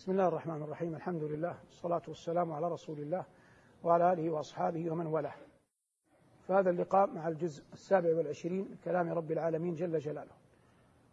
بسم 0.00 0.12
الله 0.12 0.28
الرحمن 0.28 0.62
الرحيم 0.62 0.94
الحمد 0.94 1.22
لله 1.22 1.56
والصلاة 1.66 2.02
والسلام 2.08 2.52
على 2.52 2.68
رسول 2.68 2.98
الله 2.98 3.24
وعلى 3.82 4.12
آله 4.12 4.30
وأصحابه 4.30 4.90
ومن 4.90 5.06
والاه 5.06 5.34
فهذا 6.48 6.70
اللقاء 6.70 7.10
مع 7.10 7.28
الجزء 7.28 7.64
السابع 7.72 8.16
والعشرين 8.16 8.60
من 8.70 8.76
كلام 8.84 9.08
رب 9.08 9.32
العالمين 9.32 9.74
جل 9.74 9.98
جلاله 9.98 10.32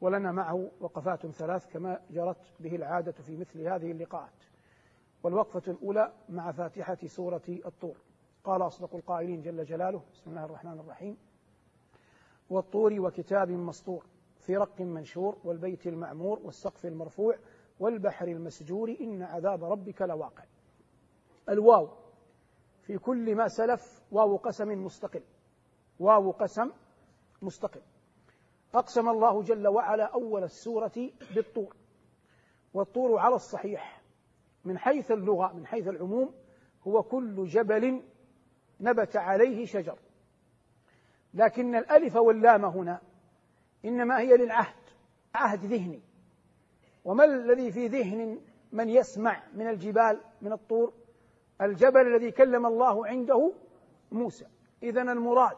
ولنا 0.01 0.31
معه 0.31 0.71
وقفات 0.79 1.27
ثلاث 1.27 1.67
كما 1.67 2.01
جرت 2.09 2.37
به 2.59 2.75
العادة 2.75 3.11
في 3.11 3.37
مثل 3.37 3.61
هذه 3.61 3.91
اللقاءات 3.91 4.43
والوقفة 5.23 5.71
الأولى 5.71 6.13
مع 6.29 6.51
فاتحة 6.51 6.97
سورة 7.05 7.41
الطور 7.65 7.97
قال 8.43 8.61
أصدق 8.61 8.95
القائلين 8.95 9.41
جل 9.41 9.63
جلاله 9.63 10.01
بسم 10.13 10.29
الله 10.29 10.45
الرحمن 10.45 10.79
الرحيم 10.79 11.17
والطور 12.49 12.99
وكتاب 12.99 13.49
مسطور 13.49 14.05
في 14.39 14.57
رق 14.57 14.81
منشور 14.81 15.37
والبيت 15.43 15.87
المعمور 15.87 16.39
والسقف 16.43 16.85
المرفوع 16.85 17.35
والبحر 17.79 18.27
المسجور 18.27 18.95
إن 19.01 19.23
عذاب 19.23 19.63
ربك 19.63 20.01
لواقع. 20.01 20.43
الواو 21.49 21.89
في 22.81 22.97
كل 22.97 23.35
ما 23.35 23.47
سلف 23.47 24.03
واو 24.11 24.35
قسم 24.35 24.85
مستقل. 24.85 25.23
واو 25.99 26.31
قسم 26.31 26.71
مستقل. 27.41 27.81
أقسم 28.75 29.09
الله 29.09 29.41
جل 29.41 29.67
وعلا 29.67 30.05
أول 30.05 30.43
السورة 30.43 31.11
بالطور. 31.35 31.75
والطور 32.73 33.19
على 33.19 33.35
الصحيح. 33.35 34.01
من 34.65 34.77
حيث 34.77 35.11
اللغة 35.11 35.53
من 35.53 35.65
حيث 35.65 35.87
العموم 35.87 36.33
هو 36.87 37.03
كل 37.03 37.45
جبل 37.45 38.03
نبت 38.79 39.15
عليه 39.15 39.65
شجر. 39.65 39.99
لكن 41.33 41.75
الألف 41.75 42.15
واللام 42.15 42.65
هنا 42.65 43.01
إنما 43.85 44.19
هي 44.19 44.37
للعهد 44.37 44.75
عهد 45.35 45.65
ذهني. 45.65 46.06
وما 47.07 47.23
الذي 47.23 47.71
في 47.71 47.87
ذهن 47.87 48.39
من 48.71 48.89
يسمع 48.89 49.43
من 49.53 49.67
الجبال 49.67 50.21
من 50.41 50.53
الطور؟ 50.53 50.93
الجبل 51.61 52.15
الذي 52.15 52.31
كلم 52.31 52.65
الله 52.65 53.07
عنده 53.07 53.53
موسى. 54.11 54.45
إذا 54.83 55.01
المراد 55.01 55.57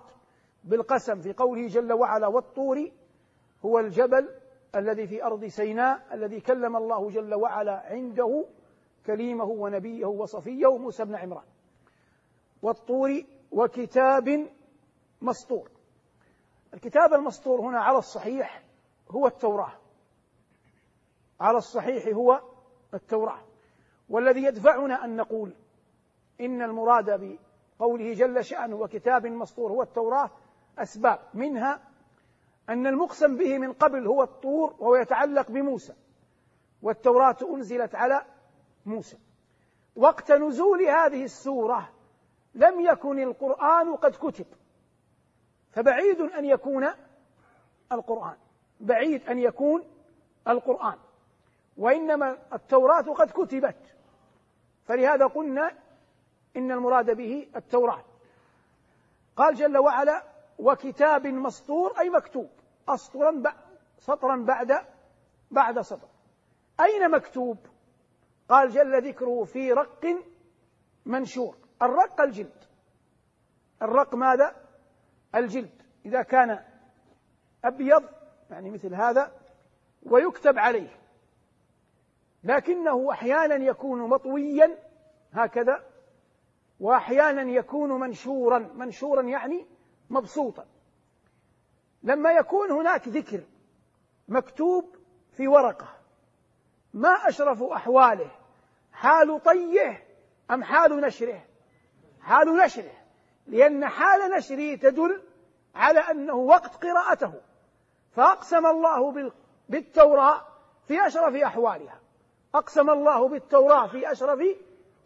بالقسم 0.64 1.22
في 1.22 1.34
قوله 1.34 1.68
جل 1.68 1.94
وعلا 1.94 2.28
والطور 2.28 2.92
هو 3.66 3.80
الجبل 3.80 4.30
الذي 4.76 5.08
في 5.08 5.24
أرض 5.24 5.46
سيناء 5.46 6.08
الذي 6.14 6.42
كلم 6.42 6.76
الله 6.76 7.10
جل 7.10 7.34
وعلا 7.34 7.84
عنده 7.86 8.46
كليمه 9.06 9.46
ونبيه 9.46 10.06
وصفيه 10.06 10.78
موسى 10.78 11.06
بن 11.06 11.16
عمران. 11.16 11.46
والطور 12.62 13.24
وكتاب 13.52 14.50
مسطور. 15.22 15.72
الكتاب 16.74 17.14
المسطور 17.14 17.62
هنا 17.62 17.80
على 17.80 17.98
الصحيح 17.98 18.64
هو 19.12 19.28
التوراة. 19.28 19.79
على 21.40 21.58
الصحيح 21.58 22.08
هو 22.08 22.42
التوراة. 22.94 23.40
والذي 24.10 24.44
يدفعنا 24.44 25.06
أن 25.06 25.16
نقول 25.16 25.54
إن 26.42 26.62
المراد 26.62 27.38
بقوله 27.80 28.14
جل 28.14 28.46
شأنه 28.46 28.76
وكتاب 28.76 29.26
مسطور 29.26 29.72
هو 29.72 29.82
التوراة 29.82 30.30
أسباب. 30.78 31.20
منها 31.34 31.82
أن 32.70 32.88
المقسم 32.88 33.38
به 33.38 33.58
من 33.58 33.74
قبل 33.74 34.08
هو 34.08 34.24
الطور 34.24 34.76
وهو 34.80 34.96
يتعلق 34.96 35.52
بموسى. 35.52 35.94
والتوراة 36.82 37.38
أنزلت 37.54 37.96
على 37.96 38.26
موسى. 38.86 39.18
وقت 39.96 40.32
نزول 40.32 40.82
هذه 40.82 41.24
السورة 41.24 41.90
لم 42.56 42.80
يكن 42.80 43.20
القرآن 43.20 43.96
قد 43.96 44.12
كتب. 44.12 44.46
فبعيد 45.72 46.22
أن 46.22 46.46
يكون 46.46 46.88
القرآن. 47.92 48.38
بعيد 48.80 49.30
أن 49.30 49.40
يكون 49.40 49.84
القرآن. 50.48 50.98
وإنما 51.80 52.38
التوراة 52.54 53.02
قد 53.02 53.32
كتبت. 53.32 53.96
فلهذا 54.86 55.26
قلنا 55.26 55.72
إن 56.58 56.72
المراد 56.72 57.12
به 57.12 57.48
التوراة. 57.56 58.04
قال 59.36 59.56
جل 59.56 59.78
وعلا 59.78 60.24
وكتاب 60.60 61.28
مسطور 61.28 62.00
أي 62.00 62.10
مكتوب. 62.10 62.50
أسطرا 62.90 63.44
سطرا 63.98 64.36
بعد 64.36 64.86
بعد 65.52 65.82
سطر. 65.82 66.08
أين 66.80 67.12
مكتوب؟ 67.12 67.58
قال 68.50 68.70
جل 68.70 69.08
ذكره 69.08 69.44
في 69.44 69.72
رق 69.74 70.06
منشور. 71.06 71.58
الرق 71.82 72.22
الجلد. 72.22 72.64
الرق 73.82 74.16
ماذا؟ 74.16 74.56
الجلد. 75.36 75.82
إذا 76.06 76.22
كان 76.22 76.66
أبيض 77.66 78.04
يعني 78.50 78.70
مثل 78.72 78.96
هذا 78.96 79.32
ويكتب 80.04 80.60
عليه. 80.60 81.00
لكنه 82.44 83.12
أحيانا 83.12 83.56
يكون 83.56 84.00
مطويا 84.00 84.78
هكذا 85.34 85.84
وأحيانا 86.80 87.42
يكون 87.42 88.00
منشورا 88.00 88.60
منشورا 88.60 89.22
يعني 89.22 89.66
مبسوطا. 90.10 90.66
لما 92.04 92.32
يكون 92.32 92.72
هناك 92.72 93.08
ذكر 93.08 93.44
مكتوب 94.28 94.96
في 95.32 95.48
ورقة 95.48 95.88
ما 96.94 97.10
أشرف 97.10 97.64
أحواله 97.64 98.32
حال 98.92 99.44
طيه 99.44 100.04
أم 100.52 100.64
حال 100.64 101.02
نشره؟ 101.02 101.46
حال 102.22 102.58
نشره 102.58 102.92
لأن 103.48 103.88
حال 103.88 104.32
نشره 104.32 104.76
تدل 104.76 105.22
على 105.76 106.00
أنه 106.00 106.36
وقت 106.36 106.86
قراءته 106.86 107.34
فأقسم 108.12 108.66
الله 108.66 109.32
بالتوراة 109.70 110.46
في 110.88 111.08
أشرف 111.08 111.36
أحوالها. 111.36 112.00
أقسم 112.56 112.90
الله 112.90 113.28
بالتوراة 113.28 113.88
في 113.88 114.12
أشرف 114.12 114.40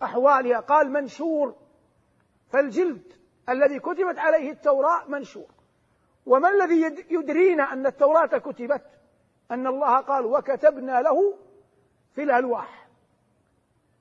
أحوالها. 0.04 0.60
قال 0.60 0.92
منشور 0.92 1.56
فالجلد 2.50 3.14
الذي 3.50 3.80
كتبت 3.80 4.20
عليه 4.20 4.52
التوراة 4.52 5.08
منشور. 5.08 5.48
وما 6.26 6.50
الذي 6.50 7.06
يدرينا 7.10 7.74
أن 7.74 7.86
التوراة 7.86 8.38
كتبت؟ 8.38 8.86
أن 9.52 9.68
الله 9.68 9.98
قال 9.98 10.26
وكتبنا 10.26 11.02
له 11.02 11.38
في 12.16 12.24
الألواح. 12.24 12.88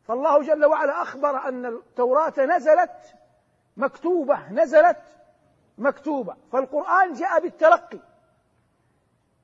فالله 0.05 0.43
جل 0.43 0.65
وعلا 0.65 1.03
أخبر 1.03 1.49
أن 1.49 1.67
التوراة 1.67 2.35
نزلت 2.39 3.15
مكتوبة 3.77 4.53
نزلت 4.53 5.03
مكتوبة. 5.79 6.37
فالقرآن 6.53 7.13
جاء 7.13 7.41
بالتلقي. 7.41 7.99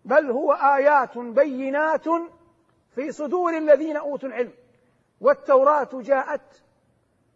بل 0.04 0.30
هو 0.30 0.52
آيات 0.52 1.18
بينات 1.18 2.06
في 2.94 3.12
صدور 3.12 3.56
الذين 3.56 3.96
أوتوا 3.96 4.28
العلم 4.28 4.52
والتوراة 5.20 5.88
جاءت 5.92 6.62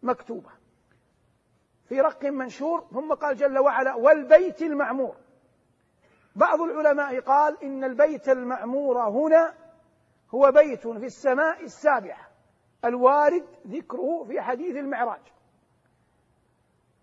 مكتوبة. 0.03 0.49
في 1.85 2.01
رق 2.01 2.25
منشور 2.25 2.87
ثم 2.93 3.13
قال 3.13 3.37
جل 3.37 3.59
وعلا 3.59 3.95
والبيت 3.95 4.61
المعمور. 4.61 5.15
بعض 6.35 6.61
العلماء 6.61 7.19
قال 7.19 7.63
إن 7.63 7.83
البيت 7.83 8.29
المعمور 8.29 9.09
هنا 9.09 9.53
هو 10.29 10.51
بيت 10.51 10.87
في 10.87 11.05
السماء 11.05 11.63
السابعة 11.63 12.27
الوارد 12.85 13.45
ذكره 13.67 14.23
في 14.23 14.41
حديث 14.41 14.75
المعراج. 14.75 15.21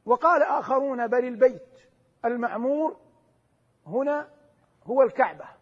وقال 0.06 0.42
آخرون 0.42 1.06
بل 1.06 1.24
البيت 1.24 1.80
المعمور 2.24 2.96
هنا 3.86 4.28
هو 4.84 5.02
الكعبة. 5.02 5.59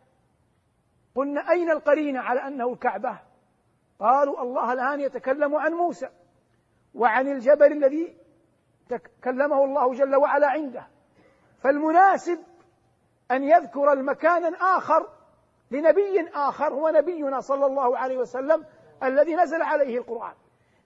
قلنا 1.19 1.51
أين 1.51 1.71
القرينة 1.71 2.21
على 2.21 2.41
أنه 2.47 2.73
الكعبة؟ 2.73 3.19
قالوا 4.01 4.43
الله 4.43 4.73
الآن 4.73 5.01
يتكلم 5.01 5.57
عن 5.57 5.73
موسى 5.73 6.09
وعن 6.95 7.29
الجبل 7.29 7.73
الذي 7.73 8.17
كلمه 9.25 9.65
الله 9.65 9.95
جل 9.95 10.17
وعلا 10.17 10.47
عنده. 10.47 10.87
فالمناسب 11.59 12.39
أن 13.31 13.43
يذكر 13.45 13.93
المكان 13.93 14.55
آخر 14.55 15.09
لنبي 15.71 16.29
آخر 16.35 16.75
هو 16.75 16.89
نبينا 16.89 17.41
صلى 17.41 17.67
الله 17.67 17.99
عليه 17.99 18.19
وسلم 18.19 18.65
الذي 19.03 19.37
نزل 19.37 19.63
عليه 19.63 19.99
القرآن. 19.99 20.35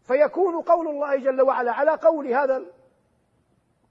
فيكون 0.02 0.62
قول 0.62 0.88
الله 0.88 1.16
جل 1.16 1.42
وعلا 1.42 1.72
على 1.72 1.90
قول 1.90 2.26
هذا 2.26 2.62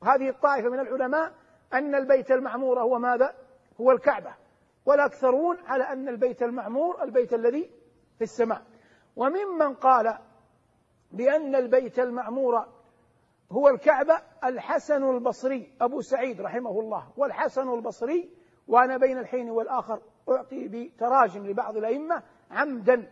هذه 0.03 0.29
الطائفة 0.29 0.69
من 0.69 0.79
العلماء 0.79 1.33
أن 1.73 1.95
البيت 1.95 2.31
المعمور 2.31 2.79
هو 2.79 2.99
ماذا؟ 2.99 3.35
هو 3.81 3.91
الكعبة. 3.91 4.40
والأكثرون 4.85 5.57
على 5.65 5.83
أن 5.83 6.09
البيت 6.09 6.43
المعمور 6.43 7.03
البيت 7.03 7.33
الذي 7.33 7.71
في 8.17 8.23
السماء. 8.23 8.61
وممن 9.15 9.73
قال 9.73 10.17
بأن 11.11 11.55
البيت 11.55 11.99
المعمور 11.99 12.65
هو 13.51 13.69
الكعبة 13.69 14.21
الحسن 14.43 15.03
البصري 15.03 15.73
أبو 15.81 16.01
سعيد 16.01 16.41
رحمه 16.41 16.79
الله. 16.79 17.11
والحسن 17.17 17.73
البصري 17.73 18.29
وأنا 18.67 18.97
بين 18.97 19.17
الحين 19.17 19.49
والآخر 19.49 20.01
أعطي 20.29 20.67
بتراجم 20.67 21.47
لبعض 21.47 21.77
الأئمة 21.77 22.23
عمدا. 22.51 23.11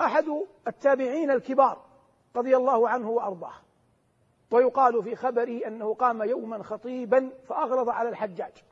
أحد 0.00 0.24
التابعين 0.68 1.30
الكبار 1.30 1.84
رضي 2.36 2.56
الله 2.56 2.88
عنه 2.88 3.10
وأرضاه. 3.10 3.54
ويقال 4.50 5.02
في 5.02 5.16
خبره 5.16 5.66
أنه 5.66 5.94
قام 5.94 6.22
يوما 6.22 6.62
خطيبا 6.62 7.30
فأغلظ 7.48 7.88
على 7.88 8.08
الحجاج. 8.08 8.64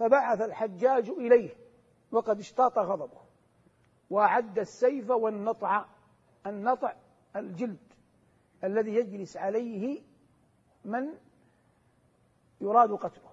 فبعث 0.00 0.40
الحجاج 0.40 1.08
إليه 1.08 1.56
وقد 2.10 2.38
اشتاط 2.38 2.78
غضبه 2.78 3.20
وأعد 4.10 4.58
السيف 4.58 5.10
والنطع 5.10 5.84
النطع 6.46 6.94
الجلد 7.36 7.92
الذي 8.64 8.94
يجلس 8.94 9.36
عليه 9.36 10.02
من 10.84 11.08
يراد 12.60 12.92
قتله. 12.92 13.30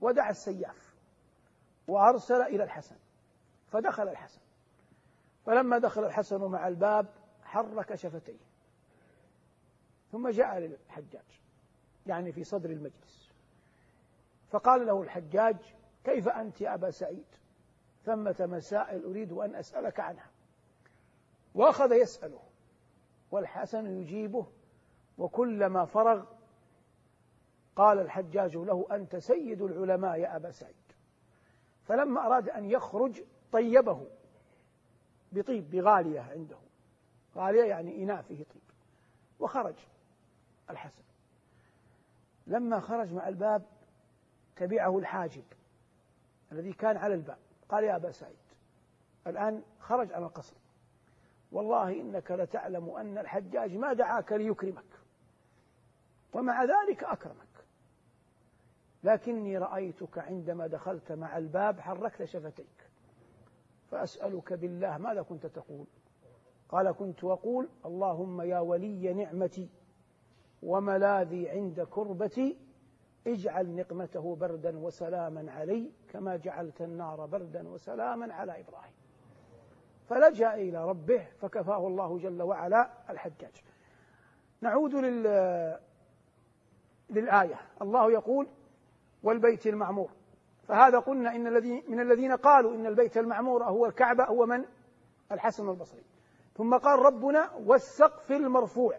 ودعا 0.00 0.30
السياف 0.30 0.94
وأرسل 1.88 2.42
إلى 2.42 2.64
الحسن 2.64 2.96
فدخل 3.68 4.08
الحسن. 4.08 4.40
فلما 5.46 5.78
دخل 5.78 6.04
الحسن 6.04 6.44
مع 6.44 6.68
الباب 6.68 7.06
حرك 7.42 7.94
شفتيه 7.94 8.46
ثم 10.12 10.28
جاء 10.28 10.58
للحجاج 10.58 11.40
يعني 12.06 12.32
في 12.32 12.44
صدر 12.44 12.70
المجلس. 12.70 13.25
فقال 14.50 14.86
له 14.86 15.02
الحجاج 15.02 15.56
كيف 16.04 16.28
أنت 16.28 16.60
يا 16.60 16.74
أبا 16.74 16.90
سعيد؟ 16.90 17.26
ثمة 18.04 18.36
مسائل 18.40 19.04
أريد 19.04 19.32
أن 19.32 19.54
أسألك 19.54 20.00
عنها. 20.00 20.30
وأخذ 21.54 21.92
يسأله 21.92 22.42
والحسن 23.30 23.86
يجيبه 23.86 24.46
وكلما 25.18 25.84
فرغ 25.84 26.24
قال 27.76 27.98
الحجاج 27.98 28.56
له 28.56 28.86
أنت 28.90 29.16
سيد 29.16 29.62
العلماء 29.62 30.18
يا 30.18 30.36
أبا 30.36 30.50
سعيد. 30.50 30.74
فلما 31.84 32.26
أراد 32.26 32.48
أن 32.48 32.64
يخرج 32.64 33.22
طيبه 33.52 34.06
بطيب 35.32 35.70
بغالية 35.70 36.20
عنده. 36.20 36.56
غالية 37.36 37.64
يعني 37.64 38.02
إناء 38.02 38.22
فيه 38.22 38.44
طيب. 38.44 38.62
وخرج 39.40 39.74
الحسن. 40.70 41.02
لما 42.46 42.80
خرج 42.80 43.12
مع 43.12 43.28
الباب 43.28 43.62
تبعه 44.56 44.98
الحاجب 44.98 45.44
الذي 46.52 46.72
كان 46.72 46.96
على 46.96 47.14
الباب. 47.14 47.38
قال 47.68 47.84
يا 47.84 47.96
أبا 47.96 48.10
سعيد 48.10 48.36
الآن 49.26 49.62
خرج 49.80 50.12
على 50.12 50.26
القصر. 50.26 50.56
والله 51.52 52.00
إنك 52.00 52.30
لتعلم 52.30 52.90
أن 52.90 53.18
الحجاج 53.18 53.74
ما 53.74 53.92
دعاك 53.92 54.32
ليكرمك 54.32 55.00
ومع 56.32 56.64
ذلك 56.64 57.04
أكرمك. 57.04 57.46
لكني 59.04 59.58
رأيتك 59.58 60.18
عندما 60.18 60.66
دخلت 60.66 61.12
مع 61.12 61.38
الباب 61.38 61.80
حركت 61.80 62.24
شفتيك 62.24 62.90
فأسألك 63.90 64.52
بالله 64.52 64.98
ماذا 64.98 65.22
كنت 65.22 65.46
تقول؟ 65.46 65.86
قال 66.68 66.92
كنت 66.92 67.24
أقول 67.24 67.68
اللهم 67.86 68.40
يا 68.40 68.58
ولي 68.58 69.12
نعمتي 69.12 69.68
وملاذي 70.62 71.50
عند 71.50 71.80
كربتي 71.80 72.58
اجعل 73.26 73.76
نقمته 73.76 74.36
بردا 74.36 74.78
وسلاما 74.78 75.52
علي 75.52 75.90
كما 76.08 76.36
جعلت 76.36 76.82
النار 76.82 77.26
بردا 77.26 77.68
وسلاما 77.68 78.34
على 78.34 78.60
إبراهيم. 78.60 78.92
فلجأ 80.08 80.54
إلى 80.54 80.88
ربه 80.88 81.26
فكفاه 81.40 81.86
الله 81.86 82.18
جل 82.18 82.42
وعلا 82.42 82.90
الحجاج. 83.10 83.62
نعود 84.60 84.94
لل 84.94 85.26
للآية. 87.10 87.60
الله 87.82 88.12
يقول 88.12 88.46
والبيت 89.22 89.66
المعمور. 89.66 90.10
فهذا 90.68 90.98
قلنا 90.98 91.36
إن 91.36 91.46
الذي 91.46 91.84
من 91.88 92.00
الذين 92.00 92.32
قالوا 92.32 92.74
إن 92.74 92.86
البيت 92.86 93.18
المعمور 93.18 93.64
هو 93.64 93.86
الكعبة 93.86 94.24
هو 94.24 94.46
من؟ 94.46 94.64
الحسن 95.32 95.68
البصري. 95.68 96.02
ثم 96.54 96.76
قال 96.76 96.98
ربنا 96.98 97.50
والسقف 97.52 98.32
المرفوع. 98.32 98.98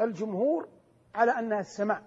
الجمهور 0.00 0.68
على 1.14 1.32
أنها 1.32 1.60
السماء. 1.60 2.02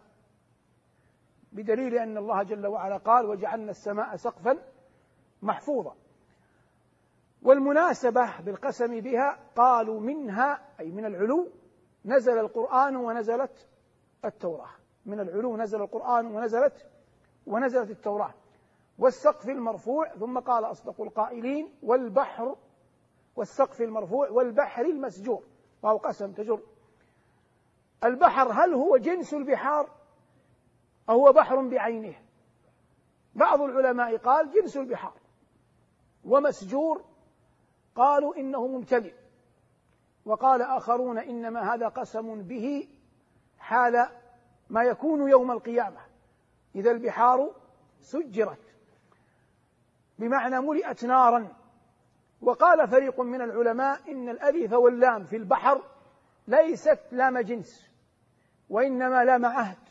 بدليل 1.53 1.95
أن 1.95 2.17
الله 2.17 2.43
جل 2.43 2.67
وعلا 2.67 2.97
قال 2.97 3.25
وجعلنا 3.25 3.71
السماء 3.71 4.15
سقفا 4.15 4.57
محفوظا. 5.41 5.95
والمناسبة 7.41 8.41
بالقسم 8.41 8.99
بها 8.99 9.39
قالوا 9.55 9.99
منها 9.99 10.61
أي 10.79 10.91
من 10.91 11.05
العلو 11.05 11.47
نزل 12.05 12.39
القرآن 12.39 12.95
ونزلت 12.95 13.67
التوراة. 14.25 14.69
من 15.05 15.19
العلو 15.19 15.57
نزل 15.57 15.81
القرآن 15.81 16.25
ونزلت 16.25 16.89
ونزلت 17.47 17.89
التوراة. 17.89 18.33
والسقف 18.99 19.49
المرفوع 19.49 20.09
ثم 20.15 20.39
قال 20.39 20.65
أصدق 20.65 21.01
القائلين 21.01 21.73
والبحر 21.83 22.55
والسقف 23.35 23.81
المرفوع 23.81 24.29
والبحر 24.29 24.85
المسجور. 24.85 25.43
وهو 25.83 25.97
قسم 25.97 26.31
تجر. 26.31 26.59
البحر 28.03 28.51
هل 28.51 28.73
هو 28.73 28.97
جنس 28.97 29.33
البحار؟ 29.33 29.89
أهو 31.09 31.31
بحر 31.31 31.67
بعينه. 31.67 32.15
بعض 33.35 33.61
العلماء 33.61 34.17
قال 34.17 34.51
جنس 34.51 34.77
البحار 34.77 35.17
ومسجور 36.25 37.05
قالوا 37.95 38.35
إنه 38.35 38.67
ممتلئ. 38.67 39.13
وقال 40.25 40.61
آخرون 40.61 41.17
إنما 41.17 41.73
هذا 41.73 41.87
قسم 41.87 42.41
به 42.41 42.87
حال 43.59 44.07
ما 44.69 44.83
يكون 44.83 45.29
يوم 45.29 45.51
القيامة. 45.51 45.99
إذا 46.75 46.91
البحار 46.91 47.55
سجرت. 48.01 48.75
بمعنى 50.19 50.59
ملئت 50.59 51.05
نارا. 51.05 51.47
وقال 52.41 52.87
فريق 52.87 53.21
من 53.21 53.41
العلماء 53.41 54.11
إن 54.11 54.29
الألف 54.29 54.73
واللام 54.73 55.23
في 55.23 55.35
البحر 55.35 55.83
ليست 56.47 56.99
لام 57.11 57.39
جنس 57.39 57.89
وإنما 58.69 59.23
لام 59.23 59.45
عهد. 59.45 59.82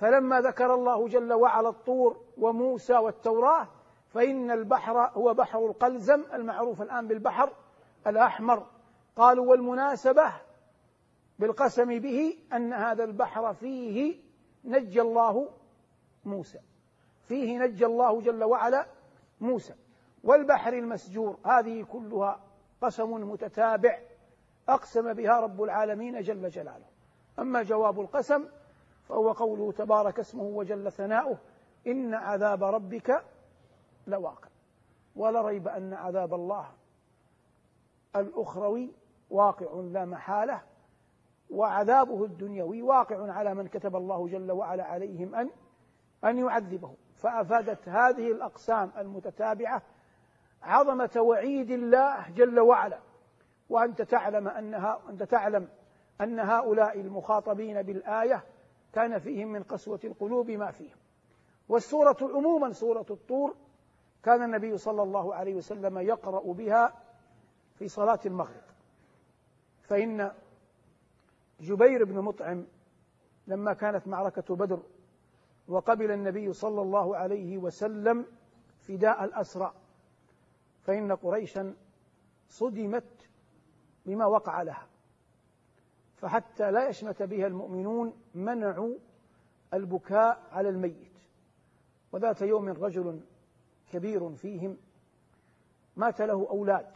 فلما 0.00 0.40
ذكر 0.40 0.74
الله 0.74 1.08
جل 1.08 1.32
وعلا 1.32 1.68
الطور 1.68 2.20
وموسى 2.38 2.96
والتوراة 2.96 3.68
فإن 4.08 4.50
البحر 4.50 4.98
هو 4.98 5.34
بحر 5.34 5.66
القلزم 5.66 6.24
المعروف 6.32 6.82
الآن 6.82 7.08
بالبحر 7.08 7.52
الأحمر. 8.06 8.66
قالوا 9.16 9.46
والمناسبة 9.46 10.32
بالقسم 11.38 11.98
به 11.98 12.38
أن 12.52 12.72
هذا 12.72 13.04
البحر 13.04 13.54
فيه 13.54 14.20
نجى 14.64 15.00
الله 15.00 15.48
موسى. 16.24 16.58
فيه 17.22 17.58
نجى 17.58 17.86
الله 17.86 18.20
جل 18.20 18.44
وعلا 18.44 18.86
موسى. 19.40 19.74
والبحر 20.24 20.72
المسجور 20.72 21.38
هذه 21.46 21.82
كلها 21.82 22.40
قسم 22.82 23.30
متتابع 23.30 23.98
أقسم 24.68 25.12
بها 25.12 25.40
رب 25.40 25.62
العالمين 25.62 26.20
جل 26.20 26.48
جلاله. 26.48 26.86
أما 27.38 27.62
جواب 27.62 28.00
القسم 28.00 28.44
فهو 29.10 29.32
قوله 29.32 29.72
تبارك 29.72 30.18
اسمه 30.18 30.42
وجل 30.42 30.92
ثناؤه 30.92 31.38
إن 31.86 32.14
عذاب 32.14 32.64
ربك 32.64 33.24
لواقع. 34.06 34.48
ولا 35.16 35.42
ريب 35.42 35.68
أن 35.68 35.94
عذاب 35.94 36.34
الله 36.34 36.66
الأخروي 38.16 38.92
واقع 39.30 39.80
لا 39.80 40.04
محالة 40.04 40.62
وعذابه 41.50 42.24
الدنيوي 42.24 42.82
واقع 42.82 43.32
على 43.32 43.54
من 43.54 43.66
كتب 43.66 43.96
الله 43.96 44.28
جل 44.28 44.52
وعلا 44.52 44.84
عليهم 44.84 45.34
أن 45.34 45.50
أن 46.24 46.38
يعذبه. 46.38 46.94
فأفادت 47.16 47.88
هذه 47.88 48.32
الأقسام 48.32 48.92
المتتابعة 48.98 49.82
عظمة 50.62 51.10
وعيد 51.16 51.70
الله 51.70 52.30
جل 52.30 52.60
وعلا. 52.60 52.98
وأنت 53.68 54.02
تعلم 54.02 54.48
أنها 54.48 55.00
أنت 55.08 55.22
تعلم 55.22 55.68
أن 56.20 56.40
هؤلاء 56.40 57.00
المخاطبين 57.00 57.82
بالآية 57.82 58.44
كان 58.92 59.18
فيهم 59.18 59.48
من 59.48 59.62
قسوة 59.62 60.00
القلوب 60.04 60.50
ما 60.50 60.70
فيهم. 60.70 60.96
والسورة 61.68 62.16
عموما 62.22 62.72
سورة 62.72 63.06
الطور 63.10 63.56
كان 64.22 64.42
النبي 64.42 64.78
صلى 64.78 65.02
الله 65.02 65.34
عليه 65.34 65.54
وسلم 65.54 65.98
يقرأ 65.98 66.52
بها 66.52 67.02
في 67.74 67.88
صلاة 67.88 68.20
المغرب. 68.26 68.62
فإن 69.82 70.32
جبير 71.60 72.04
بن 72.04 72.18
مطعم 72.18 72.66
لما 73.46 73.72
كانت 73.72 74.08
معركة 74.08 74.56
بدر 74.56 74.82
وقبل 75.68 76.10
النبي 76.10 76.52
صلى 76.52 76.82
الله 76.82 77.16
عليه 77.16 77.58
وسلم 77.58 78.26
فداء 78.80 79.24
الأسرى 79.24 79.72
فإن 80.82 81.12
قريشا 81.12 81.74
صدمت 82.48 83.28
بما 84.06 84.26
وقع 84.26 84.62
لها. 84.62 84.89
فحتى 86.20 86.70
لا 86.70 86.88
يشمت 86.88 87.22
بها 87.22 87.46
المؤمنون 87.46 88.12
منعوا 88.34 88.94
البكاء 89.74 90.48
على 90.52 90.68
الميت. 90.68 91.10
وذات 92.12 92.42
يوم 92.42 92.68
رجل 92.68 93.20
كبير 93.92 94.34
فيهم 94.34 94.76
مات 95.96 96.20
له 96.20 96.48
أولاد 96.50 96.86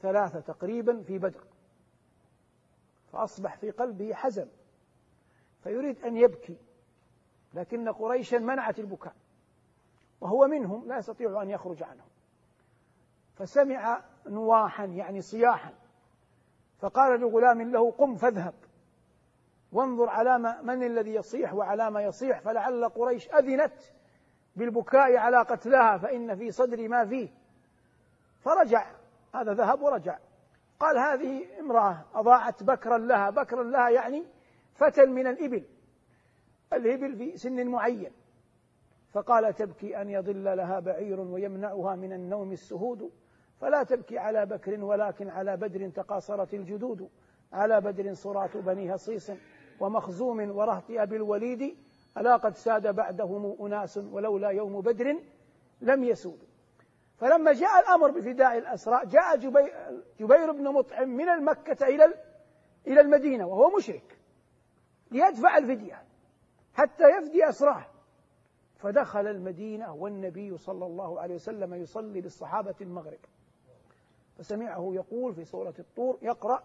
ثلاثة 0.00 0.40
تقريبا 0.40 1.02
في 1.02 1.18
بدر 1.18 1.44
فأصبح 3.12 3.56
في 3.56 3.70
قلبه 3.70 4.14
حزن 4.14 4.48
فيريد 5.62 6.04
أن 6.04 6.16
يبكي 6.16 6.56
لكن 7.54 7.88
قريشا 7.88 8.36
منعت 8.36 8.78
البكاء 8.78 9.14
وهو 10.20 10.46
منهم 10.46 10.88
لا 10.88 10.98
يستطيع 10.98 11.42
أن 11.42 11.50
يخرج 11.50 11.82
عنهم 11.82 12.08
فسمع 13.34 14.04
نواحا 14.26 14.84
يعني 14.84 15.20
صياحا 15.20 15.74
فقال 16.78 17.20
لغلام 17.20 17.62
له 17.62 17.90
قم 17.90 18.14
فاذهب. 18.16 18.54
وانظر 19.72 20.08
على 20.08 20.38
من 20.62 20.82
الذي 20.82 21.14
يصيح 21.14 21.54
وعلى 21.54 21.90
ما 21.90 22.02
يصيح 22.02 22.40
فلعل 22.40 22.88
قريش 22.88 23.28
أذنت 23.28 23.72
بالبكاء 24.56 25.16
على 25.16 25.38
قتلها 25.38 25.98
فإن 25.98 26.36
في 26.36 26.50
صدري 26.50 26.88
ما 26.88 27.06
فيه. 27.06 27.28
فرجع 28.40 28.86
هذا 29.34 29.54
ذهب 29.54 29.82
ورجع. 29.82 30.18
قال 30.80 30.98
هذه 30.98 31.60
امرأة 31.60 32.04
أضاعت 32.14 32.62
بكرا 32.62 32.98
لها 32.98 33.30
بكرا 33.30 33.62
لها 33.62 33.88
يعني 33.88 34.24
فتى 34.74 35.06
من 35.06 35.26
الإبل. 35.26 35.64
الإبل 36.72 37.16
في 37.16 37.36
سن 37.36 37.66
معين. 37.68 38.12
فقال 39.12 39.54
تبكي 39.54 40.00
أن 40.00 40.08
يضل 40.10 40.44
لها 40.56 40.80
بعير 40.80 41.20
ويمنعها 41.20 41.96
من 41.96 42.12
النوم 42.12 42.52
السهود. 42.52 43.10
فلا 43.60 43.82
تبكي 43.82 44.18
على 44.18 44.46
بكر 44.46 44.84
ولكن 44.84 45.28
على 45.28 45.56
بدر 45.56 45.88
تقاصرت 45.88 46.54
الجدود. 46.54 47.08
على 47.52 47.80
بدر 47.80 48.14
صراط 48.14 48.56
بني 48.56 48.94
هصيص 48.94 49.30
ومخزوم 49.80 50.56
ورهط 50.56 50.84
أبي 50.90 51.16
الوليد 51.16 51.76
ألا 52.18 52.36
قد 52.36 52.54
ساد 52.54 52.94
بعدهم 52.94 53.56
أناس 53.66 53.96
ولولا 53.96 54.48
يوم 54.48 54.80
بدر 54.80 55.16
لم 55.80 56.04
يسودوا 56.04 56.48
فلما 57.16 57.52
جاء 57.52 57.80
الأمر 57.80 58.10
بفداء 58.10 58.58
الأسراء 58.58 59.04
جاء 59.04 59.36
جبير, 59.36 59.72
جبير 60.20 60.52
بن 60.52 60.64
مطعم 60.64 61.08
من 61.08 61.28
المكة 61.28 61.86
إلى 61.86 62.14
إلى 62.86 63.00
المدينة 63.00 63.46
وهو 63.46 63.76
مشرك 63.76 64.18
ليدفع 65.10 65.56
الفدية 65.56 66.02
حتى 66.74 67.04
يفدي 67.18 67.48
أسراه. 67.48 67.86
فدخل 68.76 69.26
المدينة 69.26 69.94
والنبي 69.94 70.56
صلى 70.56 70.86
الله 70.86 71.20
عليه 71.20 71.34
وسلم 71.34 71.74
يصلي 71.74 72.20
بالصحابة 72.20 72.74
المغرب. 72.80 73.18
فسمعه 74.38 74.90
يقول 74.94 75.34
في 75.34 75.44
سورة 75.44 75.74
الطور 75.78 76.18
يقرأ 76.22 76.62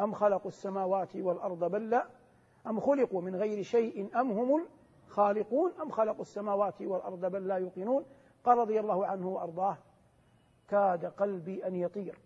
أم 0.00 0.12
خلقوا 0.12 0.48
السماوات 0.48 1.16
والأرض 1.16 1.64
بل 1.70 1.90
لا؟ 1.90 2.06
أم 2.66 2.80
خلقوا 2.80 3.22
من 3.22 3.36
غير 3.36 3.62
شيء 3.62 4.20
أم 4.20 4.30
هم 4.30 4.66
الخالقون؟ 5.08 5.72
أم 5.82 5.90
خلقوا 5.90 6.22
السماوات 6.22 6.82
والأرض 6.82 7.24
بل 7.24 7.46
لا 7.46 7.56
يوقنون؟ 7.56 8.04
قال 8.44 8.58
رضي 8.58 8.80
الله 8.80 9.06
عنه 9.06 9.28
وأرضاه 9.28 9.78
كاد 10.68 11.04
قلبي 11.04 11.66
أن 11.66 11.74
يطير. 11.74 12.18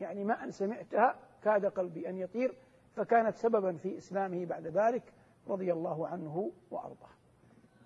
يعني 0.00 0.24
ما 0.24 0.44
أن 0.44 0.50
سمعتها 0.50 1.16
كاد 1.42 1.66
قلبي 1.66 2.08
أن 2.08 2.18
يطير 2.18 2.54
فكانت 2.96 3.36
سببا 3.36 3.72
في 3.72 3.98
إسلامه 3.98 4.46
بعد 4.46 4.66
ذلك 4.66 5.12
رضي 5.48 5.72
الله 5.72 6.08
عنه 6.08 6.50
وأرضاه. 6.70 7.10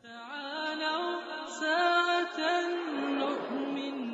تعالوا 0.03 1.21
ساعة 1.61 2.39
نؤمن 3.19 4.12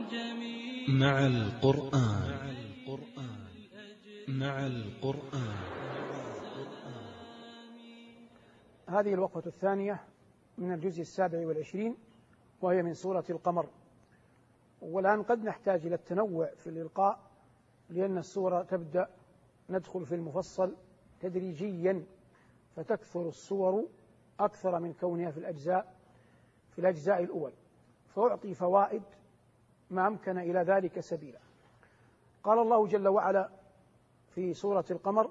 مع 0.89 1.27
القرآن. 1.27 2.55
مع 4.29 4.67
القرآن. 4.67 5.57
هذه 8.89 9.15
الوقفة 9.15 9.43
الثانية 9.47 10.05
من 10.59 10.73
الجزء 10.73 11.01
السابع 11.01 11.47
والعشرين 11.47 11.97
وهي 12.63 12.83
من 12.83 12.95
سورة 12.95 13.25
القمر. 13.31 13.67
والآن 14.83 15.23
قد 15.23 15.45
نحتاج 15.45 15.87
إلى 15.87 15.95
التنوع 15.95 16.51
في 16.57 16.67
الإلقاء 16.67 17.21
لأن 17.91 18.19
السورة 18.19 18.63
تبدأ 18.63 19.09
ندخل 19.71 20.07
في 20.07 20.15
المفصل 20.15 20.77
تدريجيا 21.21 22.05
فتكثر 22.77 23.29
الصور 23.29 23.89
أكثر 24.41 24.79
من 24.79 24.93
كونها 24.93 25.31
في 25.31 25.39
الأجزاء 25.39 25.95
في 26.73 26.79
الأجزاء 26.79 27.25
الأول. 27.25 27.53
فأعطي 28.09 28.55
فوائد 28.55 29.03
ما 29.91 30.07
أمكن 30.07 30.39
إلى 30.39 30.61
ذلك 30.61 31.01
سبيلا. 31.01 31.39
قال 32.45 32.59
الله 32.59 32.87
جل 32.87 33.09
وعلا 33.09 33.51
في 34.35 34.55
سورة 34.55 34.85
القمر 34.91 35.31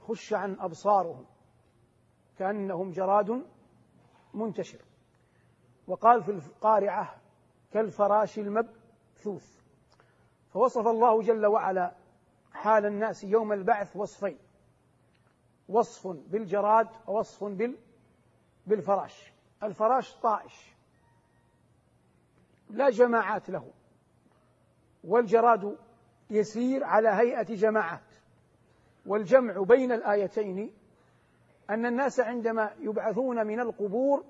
خش 0.00 0.32
عن 0.32 0.56
أبصارهم 0.60 1.26
كأنهم 2.38 2.90
جراد 2.90 3.44
منتشر. 4.34 4.84
وقال 5.86 6.22
في 6.22 6.30
القارعة 6.30 7.16
كالفراش 7.72 8.38
المبثوث. 8.38 9.58
فوصف 10.50 10.86
الله 10.86 11.22
جل 11.22 11.46
وعلا 11.46 11.94
حال 12.52 12.86
الناس 12.86 13.24
يوم 13.24 13.52
البعث 13.52 13.96
وصفين 13.96 14.38
وصف 15.68 16.06
بالجراد 16.06 16.88
ووصف 17.06 17.44
بال 17.44 17.76
بالفراش. 18.66 19.32
الفراش 19.62 20.16
طائش. 20.16 20.77
لا 22.70 22.90
جماعات 22.90 23.50
له. 23.50 23.70
والجراد 25.04 25.76
يسير 26.30 26.84
على 26.84 27.08
هيئة 27.08 27.54
جماعات. 27.54 28.00
والجمع 29.06 29.62
بين 29.62 29.92
الآيتين 29.92 30.72
أن 31.70 31.86
الناس 31.86 32.20
عندما 32.20 32.70
يبعثون 32.80 33.46
من 33.46 33.60
القبور 33.60 34.24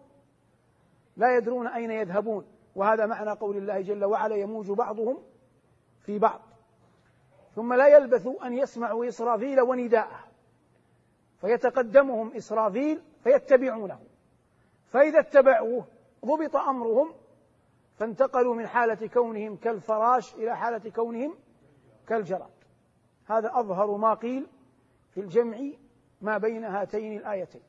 لا 1.17 1.37
يدرون 1.37 1.67
أين 1.67 1.91
يذهبون. 1.91 2.45
وهذا 2.75 3.07
معنى 3.07 3.31
قول 3.31 3.57
الله 3.57 3.81
جل 3.81 4.05
وعلا 4.05 4.37
يموج 4.37 4.71
بعضهم 4.71 5.19
في 6.01 6.19
بعض. 6.19 6.41
ثم 7.55 7.75
لا 7.75 7.89
يلبث 7.89 8.29
أن 8.45 8.53
يسمعوا 8.53 9.09
إسرافيل 9.09 9.61
ونداءه. 9.61 10.25
فيتقدمهم 11.41 12.33
إسرافيل 12.37 13.03
فيتبعونه. 13.25 14.01
فإذا 14.87 15.21
اتبعوه 15.21 15.87
ضبط 16.25 16.57
أمرهم 16.57 17.15
فانتقلوا 17.99 18.55
من 18.55 18.67
حالة 18.67 19.07
كونهم 19.07 19.57
كالفراش 19.57 20.35
إلى 20.35 20.57
حالة 20.57 20.91
كونهم 20.91 21.35
كالجراد. 22.07 22.51
هذا 23.27 23.51
أظهر 23.55 23.97
ما 23.97 24.15
قيل 24.15 24.47
في 25.11 25.21
الجمع 25.21 25.59
ما 26.21 26.39
بين 26.39 26.65
هاتين 26.65 27.19
الآيتين. 27.19 27.63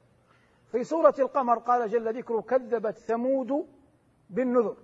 في 0.71 0.83
سورة 0.83 1.15
القمر 1.19 1.59
قال 1.59 1.89
جل 1.89 2.17
ذكره 2.17 2.41
كذبت 2.41 2.97
ثمود 2.97 3.67
بالنذر. 4.29 4.77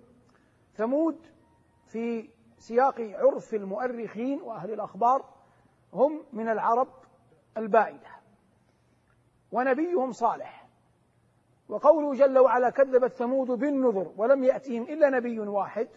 ثمود 0.73 1.27
في 1.87 2.29
سياق 2.57 3.01
عرف 3.01 3.53
المؤرخين 3.53 4.41
وأهل 4.41 4.73
الأخبار 4.73 5.25
هم 5.93 6.25
من 6.33 6.49
العرب 6.49 6.87
البائدة 7.57 8.09
ونبيهم 9.51 10.11
صالح. 10.11 10.64
وقوله 11.69 12.13
جل 12.13 12.39
وعلا 12.39 12.69
كذبت 12.69 13.11
ثمود 13.11 13.47
بالنذر 13.47 14.11
ولم 14.17 14.43
يأتهم 14.43 14.83
إلا 14.83 15.09
نبي 15.09 15.39
واحد. 15.39 15.87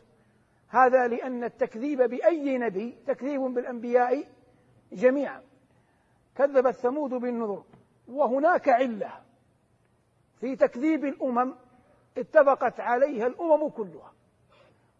هذا 0.68 1.06
لأن 1.06 1.44
التكذيب 1.44 2.02
بأي 2.02 2.58
نبي 2.58 2.98
تكذيب 3.06 3.40
بالأنبياء 3.40 4.24
جميعا. 4.92 5.42
كذبت 6.36 6.74
ثمود 6.74 7.10
بالنذر 7.10 7.62
وهناك 8.08 8.68
علة 8.68 9.12
في 10.40 10.56
تكذيب 10.56 11.04
الأمم 11.04 11.54
اتفقت 12.18 12.80
عليها 12.80 13.26
الأمم 13.26 13.68
كلها. 13.68 14.12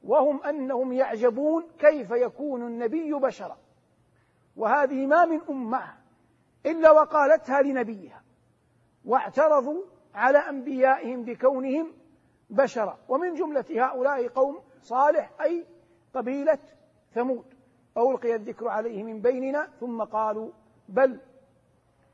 وهم 0.04 0.42
أنهم 0.42 0.92
يعجبون 0.92 1.64
كيف 1.78 2.10
يكون 2.10 2.66
النبي 2.66 3.12
بشرا. 3.12 3.58
وهذه 4.56 5.06
ما 5.06 5.24
من 5.24 5.40
أمة 5.50 5.94
إلا 6.66 6.90
وقالتها 6.90 7.62
لنبيها. 7.62 8.22
واعترضوا 9.04 9.82
على 10.14 10.38
أنبيائهم 10.38 11.24
بكونهم 11.24 11.92
بشرا. 12.50 12.98
ومن 13.08 13.34
جملة 13.34 13.64
هؤلاء 13.70 14.28
قوم 14.28 14.60
صالح 14.82 15.30
أي 15.40 15.66
قبيلة 16.14 16.58
ثمود. 17.14 17.44
ألقي 17.96 18.34
الذكر 18.34 18.68
عليه 18.68 19.02
من 19.02 19.20
بيننا 19.20 19.68
ثم 19.80 20.02
قالوا 20.02 20.50
بل 20.88 21.20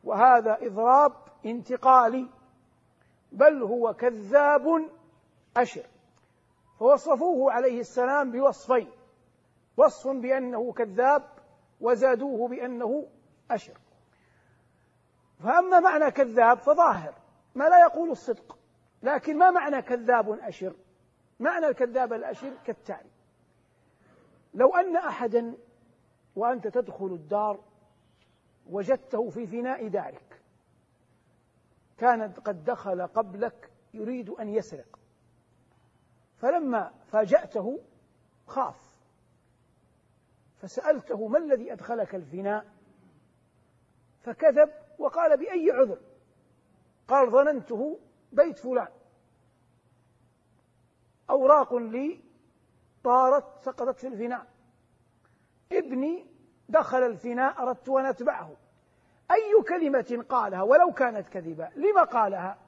وهذا 0.05 0.59
إضراب 0.61 1.13
انتقالي. 1.47 2.27
بل 3.33 3.63
هو 3.63 3.95
كذاب 3.95 4.89
أشر. 5.57 5.87
فوصفوه 6.79 7.53
عليه 7.53 7.81
السلام 7.81 8.31
بوصفين. 8.33 8.91
وصف 9.77 10.09
بأنه 10.09 10.73
كذاب 10.73 11.23
وزادوه 11.81 12.49
بأنه 12.49 13.07
أشر. 13.51 13.79
فأما 15.45 15.81
معنى 15.81 16.11
كذاب 16.11 16.59
فظاهر. 16.59 17.15
ما 17.55 17.65
لا 17.65 17.81
يقول 17.81 18.11
الصدق 18.11 18.59
لكن 19.03 19.39
ما 19.39 19.51
معنى 19.51 19.83
كذاب 19.83 20.31
أشر؟ 20.31 20.75
معنى 21.41 21.67
الكذاب 21.67 22.13
الأشر 22.13 22.57
كالتالي. 22.65 23.11
لو 24.55 24.77
أن 24.77 24.97
أحدا 24.97 25.57
وأنت 26.37 26.69
تدخل 26.69 27.07
الدار 27.07 27.61
وجدته 28.71 29.31
في 29.31 29.47
فناء 29.47 29.89
دارك 29.89 30.43
كان 31.99 32.33
قد 32.33 32.65
دخل 32.65 33.07
قبلك 33.07 33.71
يريد 33.95 34.31
أن 34.31 34.49
يسرق 34.49 34.99
فلما 36.37 36.93
فاجأته 37.07 37.81
خاف 38.47 38.77
فسألته 40.57 41.29
ما 41.29 41.39
الذي 41.39 41.73
أدخلك 41.73 42.15
الفناء؟ 42.15 42.67
فكذب 44.21 44.71
وقال 44.99 45.37
بأي 45.37 45.71
عذر؟ 45.71 45.99
قال 47.09 47.31
ظننته 47.31 47.99
بيت 48.33 48.59
فلان. 48.59 48.89
أوراق 51.31 51.75
لي 51.75 52.21
طارت 53.05 53.45
سقطت 53.65 53.99
في 53.99 54.07
الفناء. 54.07 54.47
ابني 55.73 56.27
دخل 56.69 57.03
الفناء 57.03 57.63
أردت 57.63 57.89
أن 57.89 58.07
أتبعه. 58.07 58.57
أي 59.31 59.63
كلمة 59.69 60.25
قالها 60.29 60.63
ولو 60.63 60.93
كانت 60.93 61.29
كذبة 61.29 61.71
لما 61.77 62.05
قالها؟ 62.05 62.59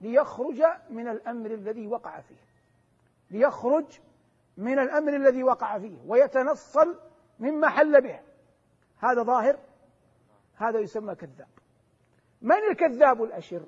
ليخرج 0.00 0.62
من 0.90 1.08
الأمر 1.08 1.50
الذي 1.50 1.86
وقع 1.86 2.20
فيه. 2.20 2.48
ليخرج 3.30 4.00
من 4.56 4.78
الأمر 4.78 5.16
الذي 5.16 5.42
وقع 5.42 5.78
فيه 5.78 5.98
ويتنصل 6.06 7.00
مما 7.38 7.68
حل 7.68 8.00
به. 8.00 8.20
هذا 8.98 9.22
ظاهر 9.22 9.58
هذا 10.54 10.78
يسمى 10.78 11.14
كذاب. 11.14 11.57
من 12.42 12.70
الكذاب 12.70 13.22
الأشر؟ 13.22 13.62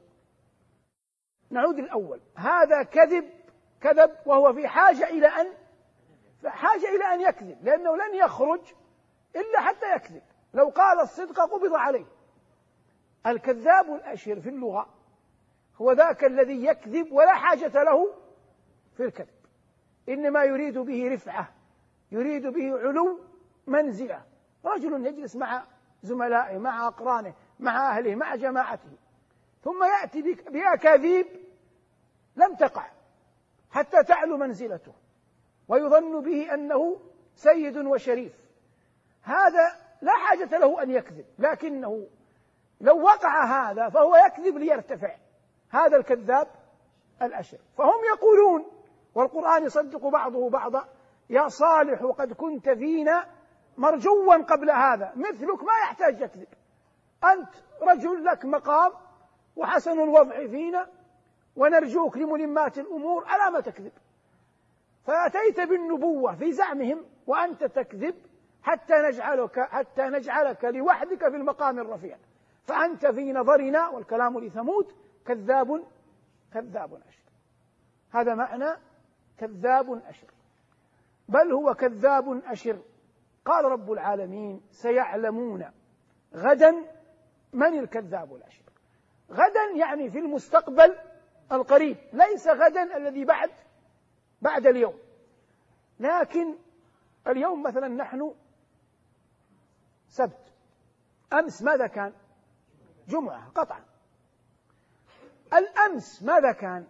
نعود 1.50 1.78
الأول 1.78 2.20
هذا 2.36 2.82
كذب 2.82 3.30
كذب 3.80 4.16
وهو 4.26 4.52
في 4.52 4.68
حاجة 4.68 5.08
إلى 5.08 5.26
أن 5.26 5.46
حاجة 6.46 6.88
إلى 6.96 7.14
أن 7.14 7.20
يكذب 7.20 7.64
لأنه 7.64 7.96
لن 7.96 8.14
يخرج 8.14 8.60
إلا 9.36 9.60
حتى 9.60 9.94
يكذب. 9.96 10.22
لو 10.54 10.68
قال 10.68 11.00
الصدق 11.00 11.40
قبض 11.40 11.74
عليه. 11.74 12.06
الكذاب 13.26 13.94
الأشر 13.94 14.40
في 14.40 14.48
اللغة 14.48 14.88
هو 15.76 15.92
ذاك 15.92 16.24
الذي 16.24 16.64
يكذب 16.64 17.12
ولا 17.12 17.34
حاجة 17.34 17.82
له 17.82 18.14
في 18.96 19.04
الكذب. 19.04 19.40
إنما 20.08 20.44
يريد 20.44 20.78
به 20.78 21.14
رفعة 21.14 21.52
يريد 22.12 22.46
به 22.46 22.78
علو 22.78 23.20
منزلة. 23.66 24.22
رجل 24.64 25.06
يجلس 25.06 25.36
مع 25.36 25.64
زملائه 26.02 26.58
مع 26.58 26.88
أقرانه 26.88 27.34
مع 27.62 27.96
أهله 27.96 28.14
مع 28.14 28.34
جماعته. 28.34 28.90
ثم 29.62 29.84
يأتي 29.84 30.22
بأكاذيب 30.50 31.26
لم 32.36 32.54
تقع 32.54 32.86
حتى 33.70 34.02
تعلو 34.02 34.36
منزلته 34.36 34.92
ويظن 35.68 36.20
به 36.20 36.54
أنه 36.54 37.00
سيد 37.34 37.76
وشريف. 37.76 38.32
هذا 39.22 39.76
لا 40.02 40.12
حاجة 40.12 40.58
له 40.58 40.82
أن 40.82 40.90
يكذب 40.90 41.24
لكنه 41.38 42.06
لو 42.80 43.02
وقع 43.02 43.44
هذا 43.44 43.88
فهو 43.88 44.16
يكذب 44.16 44.56
ليرتفع 44.56 45.16
هذا 45.70 45.96
الكذاب 45.96 46.48
الأشر. 47.22 47.58
فهم 47.78 48.00
يقولون 48.14 48.66
والقرآن 49.14 49.64
يصدق 49.64 50.06
بعضه 50.06 50.50
بعضا 50.50 50.88
يا 51.30 51.48
صالح 51.48 52.02
قد 52.02 52.32
كنت 52.32 52.68
فينا 52.70 53.26
مرجوا 53.76 54.36
قبل 54.36 54.70
هذا 54.70 55.12
مثلك 55.16 55.62
ما 55.62 55.72
يحتاج 55.84 56.20
يكذب. 56.20 56.48
أنت 57.24 57.54
رجل 57.82 58.24
لك 58.24 58.44
مقام 58.44 58.92
وحسن 59.56 60.00
الوضع 60.00 60.46
فينا 60.46 60.88
ونرجوك 61.56 62.16
لملمات 62.16 62.78
الأمور 62.78 63.22
ألا 63.22 63.50
ما 63.50 63.60
تكذب؟ 63.60 63.92
فأتيت 65.04 65.60
بالنبوة 65.60 66.34
في 66.36 66.52
زعمهم 66.52 67.04
وأنت 67.26 67.64
تكذب 67.64 68.14
حتى 68.62 68.94
نجعلك 68.94 69.60
حتى 69.60 70.02
نجعلك 70.02 70.64
لوحدك 70.64 71.28
في 71.28 71.36
المقام 71.36 71.78
الرفيع. 71.78 72.18
فأنت 72.64 73.06
في 73.06 73.32
نظرنا 73.32 73.88
والكلام 73.88 74.40
لثمود 74.40 74.92
كذاب 75.26 75.84
كذاب 76.54 76.94
أشر. 76.94 77.22
هذا 78.10 78.34
معنى 78.34 78.76
كذاب 79.38 80.02
أشر. 80.08 80.26
بل 81.28 81.52
هو 81.52 81.74
كذاب 81.74 82.42
أشر. 82.46 82.78
قال 83.44 83.64
رب 83.64 83.92
العالمين 83.92 84.60
سيعلمون 84.70 85.70
غدا 86.34 86.99
من 87.52 87.78
الكذاب 87.78 88.34
الأشر 88.34 88.62
غدا 89.30 89.76
يعني 89.76 90.10
في 90.10 90.18
المستقبل 90.18 90.98
القريب 91.52 91.96
ليس 92.12 92.48
غدا 92.48 92.96
الذي 92.96 93.24
بعد 93.24 93.50
بعد 94.42 94.66
اليوم. 94.66 94.98
لكن 96.00 96.54
اليوم 97.26 97.62
مثلا 97.62 97.88
نحن 97.88 98.34
سبت 100.08 100.52
أمس 101.32 101.62
ماذا 101.62 101.86
كان؟ 101.86 102.12
جمعة 103.08 103.48
قطعا. 103.48 103.84
الأمس 105.52 106.22
ماذا 106.22 106.52
كان؟ 106.52 106.86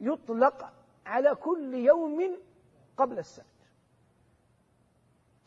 يطلق 0.00 0.72
على 1.06 1.34
كل 1.34 1.74
يوم 1.74 2.38
قبل 2.96 3.18
السبت. 3.18 3.46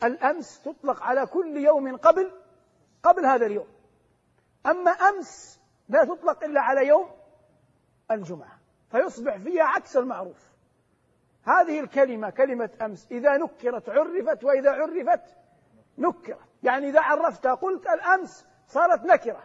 الأمس 0.04 0.62
تطلق 0.62 1.02
على 1.02 1.26
كل 1.26 1.56
يوم 1.56 1.96
قبل 1.96 2.32
قبل 3.02 3.26
هذا 3.26 3.46
اليوم. 3.46 3.66
أما 4.66 4.90
أمس 4.90 5.60
لا 5.88 6.04
تطلق 6.04 6.44
إلا 6.44 6.60
على 6.60 6.86
يوم 6.86 7.10
الجمعة 8.10 8.58
فيصبح 8.90 9.36
فيها 9.36 9.64
عكس 9.64 9.96
المعروف. 9.96 10.50
هذه 11.44 11.80
الكلمة 11.80 12.30
كلمة 12.30 12.70
أمس 12.82 13.06
إذا 13.10 13.36
نكرت 13.36 13.88
عرفت 13.88 14.44
وإذا 14.44 14.70
عرفت 14.70 15.34
نكرت. 15.98 16.38
يعني 16.62 16.88
إذا 16.88 17.00
عرفتها 17.00 17.54
قلت 17.54 17.86
الأمس 17.86 18.46
صارت 18.68 19.04
نكرة 19.04 19.42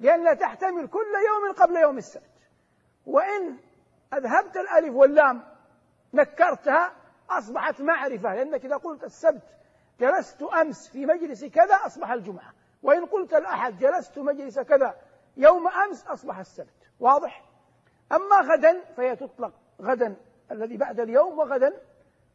لأنها 0.00 0.34
تحتمل 0.34 0.88
كل 0.88 1.12
يوم 1.28 1.52
قبل 1.52 1.76
يوم 1.76 1.98
السبت. 1.98 2.22
وإن 3.06 3.56
أذهبت 4.14 4.56
الألف 4.56 4.94
واللام 4.94 5.42
نكرتها 6.14 6.92
أصبحت 7.30 7.80
معرفة 7.80 8.34
لأنك 8.34 8.64
إذا 8.64 8.76
قلت 8.76 9.04
السبت 9.04 9.42
جلست 10.00 10.42
أمس 10.42 10.88
في 10.88 11.06
مجلس 11.06 11.44
كذا 11.44 11.74
أصبح 11.74 12.10
الجمعة. 12.10 12.52
وإن 12.82 13.06
قلت 13.06 13.34
الأحد 13.34 13.78
جلست 13.78 14.18
مجلس 14.18 14.58
كذا 14.58 15.00
يوم 15.36 15.68
أمس 15.68 16.06
أصبح 16.06 16.38
السبت. 16.38 16.90
واضح؟ 17.00 17.44
أما 18.12 18.36
غدا 18.36 18.84
فهي 18.96 19.16
تطلق. 19.16 19.52
غدا 19.80 20.16
الذي 20.50 20.76
بعد 20.76 21.00
اليوم 21.00 21.38
وغدا 21.38 21.82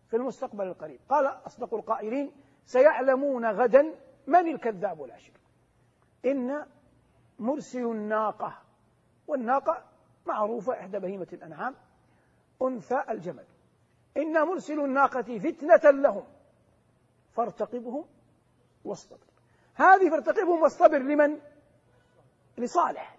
في 0.09 0.15
المستقبل 0.15 0.67
القريب. 0.67 0.99
قال 1.09 1.25
أصدق 1.25 1.73
القائلين 1.73 2.31
سيعلمون 2.65 3.45
غدا 3.45 3.95
من 4.27 4.47
الكذاب 4.47 5.03
الأشر 5.03 5.33
إن 6.25 6.65
مرسل 7.39 7.83
الناقة. 7.83 8.57
والناقة 9.27 9.83
معروفة 10.25 10.73
إحدى 10.73 10.99
بهيمة 10.99 11.27
الأنعام 11.33 11.75
أنثى 12.61 13.03
الجمل. 13.09 13.45
إن 14.17 14.41
مرسل 14.47 14.79
الناقة 14.79 15.39
فتنة 15.39 15.91
لهم 15.91 16.23
فارتقبهم 17.31 18.05
واصطبر 18.85 19.26
هذه 19.77 20.09
فارتقبهم 20.09 20.61
واصطبر 20.61 20.97
لمن؟ 20.97 21.39
لصالح. 22.57 23.17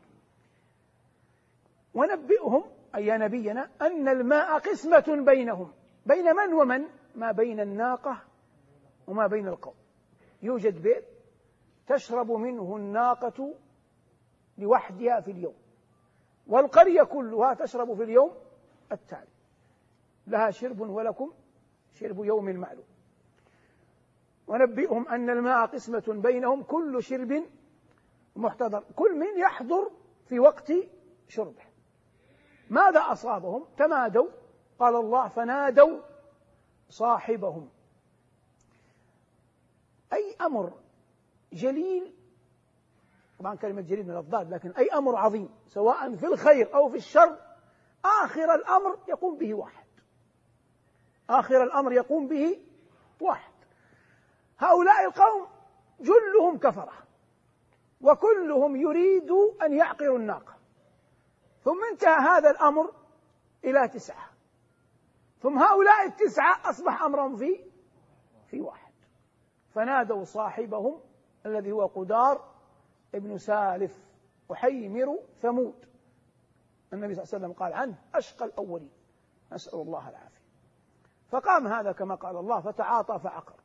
ونبئهم 1.94 2.64
أي 2.94 3.06
يا 3.06 3.16
نبينا 3.16 3.70
أن 3.82 4.08
الماء 4.08 4.58
قسمة 4.58 5.24
بينهم. 5.26 5.72
بين 6.06 6.24
من 6.36 6.54
ومن؟ 6.54 6.84
ما 7.14 7.32
بين 7.32 7.60
الناقة 7.60 8.22
وما 9.06 9.26
بين 9.26 9.48
القوم. 9.48 9.74
يوجد 10.42 10.82
بئر 10.82 11.02
تشرب 11.86 12.30
منه 12.30 12.76
الناقة 12.76 13.54
لوحدها 14.58 15.20
في 15.20 15.30
اليوم. 15.30 15.54
والقرية 16.46 17.02
كلها 17.02 17.54
تشرب 17.54 17.94
في 17.94 18.02
اليوم 18.02 18.34
التالي. 18.92 19.28
لها 20.26 20.50
شرب 20.50 20.80
ولكم 20.80 21.32
شرب 21.94 22.24
يوم 22.24 22.44
معلوم 22.44 22.84
ونبئهم 24.48 25.08
أن 25.08 25.30
الماء 25.30 25.66
قسمة 25.66 26.04
بينهم 26.08 26.62
كل 26.62 27.02
شرب 27.02 27.44
محتضر. 28.36 28.84
كل 28.96 29.18
من 29.18 29.38
يحضر 29.38 29.90
في 30.28 30.38
وقت 30.38 30.72
شربه. 31.28 31.62
ماذا 32.70 33.00
أصابهم؟ 33.00 33.64
تمادوا. 33.76 34.28
قال 34.78 34.96
الله 34.96 35.28
فنادوا 35.28 36.00
صاحبهم. 36.88 37.68
أي 40.12 40.36
أمر 40.40 40.72
جليل 41.52 42.14
طبعا 43.38 43.54
كلمة 43.56 43.80
جليل 43.80 44.06
من 44.06 44.16
الضاد 44.16 44.54
لكن 44.54 44.70
أي 44.70 44.88
أمر 44.88 45.16
عظيم 45.16 45.48
سواء 45.66 46.16
في 46.16 46.26
الخير 46.26 46.74
أو 46.74 46.88
في 46.88 46.96
الشر 46.96 47.38
آخر 48.04 48.54
الأمر 48.54 48.98
يقوم 49.08 49.38
به 49.38 49.54
واحد. 49.54 49.86
آخر 51.30 51.62
الأمر 51.62 51.92
يقوم 51.92 52.28
به 52.28 52.58
واحد. 53.20 53.52
هؤلاء 54.58 55.04
القوم 55.06 55.48
جلهم 56.00 56.58
كفرة 56.58 56.92
وكلهم 58.00 58.76
يريد 58.76 59.30
أن 59.62 59.72
يعقروا 59.72 60.18
الناقة. 60.18 60.54
ثم 61.60 61.84
انتهى 61.92 62.16
هذا 62.16 62.50
الأمر 62.50 62.92
إلى 63.64 63.88
تسعة. 63.88 64.28
ثم 65.38 65.58
هؤلاء 65.58 66.06
التسعة 66.06 66.70
أصبح 66.70 67.02
أمرهم 67.02 67.36
في 67.36 67.64
في 68.46 68.60
واحد. 68.60 68.92
فنادوا 69.74 70.24
صاحبهم 70.24 71.00
الذي 71.46 71.72
هو 71.72 71.86
قدار 71.86 72.54
ابن 73.14 73.38
سالف 73.38 74.04
وحيمر 74.48 75.18
ثمود. 75.42 75.88
النبي 76.92 77.14
صلى 77.14 77.22
الله 77.24 77.34
عليه 77.34 77.46
وسلم 77.46 77.52
قال 77.52 77.72
عنه 77.72 77.98
أشقى 78.14 78.44
الأولين 78.44 78.92
نسأل 79.52 79.80
الله 79.80 80.08
العافية. 80.08 80.48
فقام 81.28 81.66
هذا 81.66 81.92
كما 81.92 82.14
قال 82.14 82.36
الله 82.36 82.60
فتعاطى 82.60 83.18
فعقر. 83.18 83.57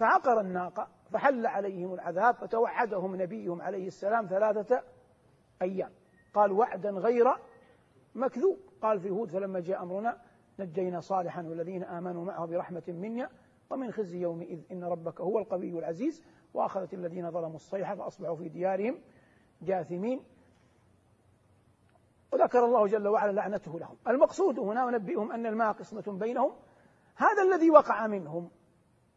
فعقر 0.00 0.40
الناقة 0.40 0.88
فحل 1.10 1.46
عليهم 1.46 1.94
العذاب 1.94 2.34
فتوعدهم 2.34 3.22
نبيهم 3.22 3.62
عليه 3.62 3.86
السلام 3.86 4.26
ثلاثة 4.26 4.82
أيام. 5.62 5.90
قال 6.34 6.52
وعدا 6.52 6.90
غير 6.90 7.24
مكذوب. 8.14 8.58
قال 8.82 9.00
في 9.00 9.10
هود 9.10 9.30
فلما 9.30 9.60
جاء 9.60 9.82
أمرنا 9.82 10.18
نجينا 10.58 11.00
صالحا 11.00 11.42
والذين 11.42 11.84
آمنوا 11.84 12.24
معه 12.24 12.46
برحمة 12.46 12.82
منا 12.88 13.30
ومن 13.70 13.92
خزي 13.92 14.20
يومئذ. 14.20 14.60
إن 14.72 14.84
ربك 14.84 15.20
هو 15.20 15.38
القوي 15.38 15.78
العزيز 15.78 16.24
وأخذت 16.54 16.94
الذين 16.94 17.30
ظلموا 17.30 17.56
الصيحة 17.56 17.94
فأصبحوا 17.94 18.36
في 18.36 18.48
ديارهم 18.48 19.00
جاثمين. 19.62 20.24
وذكر 22.32 22.64
الله 22.64 22.86
جل 22.86 23.08
وعلا 23.08 23.32
لعنته 23.32 23.78
لهم. 23.78 23.96
المقصود 24.08 24.58
هنا 24.58 24.84
ونبئهم 24.84 25.32
أن 25.32 25.46
الماء 25.46 25.72
قسمة 25.72 26.18
بينهم. 26.18 26.52
هذا 27.16 27.42
الذي 27.42 27.70
وقع 27.70 28.06
منهم. 28.06 28.50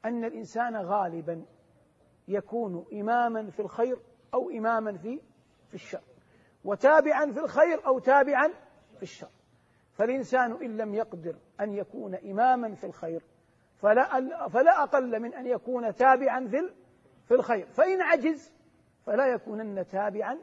أن 0.06 0.26
الإنسان 0.26 0.76
غالبا 0.76 1.46
يكون 2.28 2.86
إماما 2.94 3.50
في 3.50 3.60
الخير 3.60 4.00
أو 4.34 4.50
إماما 4.50 4.98
في 4.98 5.22
في 5.68 5.74
الشر 5.74 6.02
وتابعا 6.64 7.32
في 7.32 7.40
الخير 7.40 7.88
أو 7.88 8.00
تابعا 8.00 8.48
في 8.98 9.04
الشر. 9.04 9.30
فالإنسان 9.94 10.52
إن 10.52 10.78
لم 10.78 10.94
يقدر 10.94 11.36
أن 11.62 11.74
يكون 11.74 12.16
إماما 12.16 12.76
في 12.76 12.84
الخير 12.84 13.24
فلا 13.78 14.48
فلا 14.48 14.84
أقل 14.84 15.20
من 15.20 15.34
أن 15.34 15.48
يكون 15.48 15.96
تابعا 15.96 16.48
في 16.48 16.74
في 17.26 17.34
الخير. 17.34 17.66
فإن 17.66 18.02
عجز 18.02 18.54
فلا 19.06 19.28
يكونن 19.28 19.88
تابعا 19.88 20.38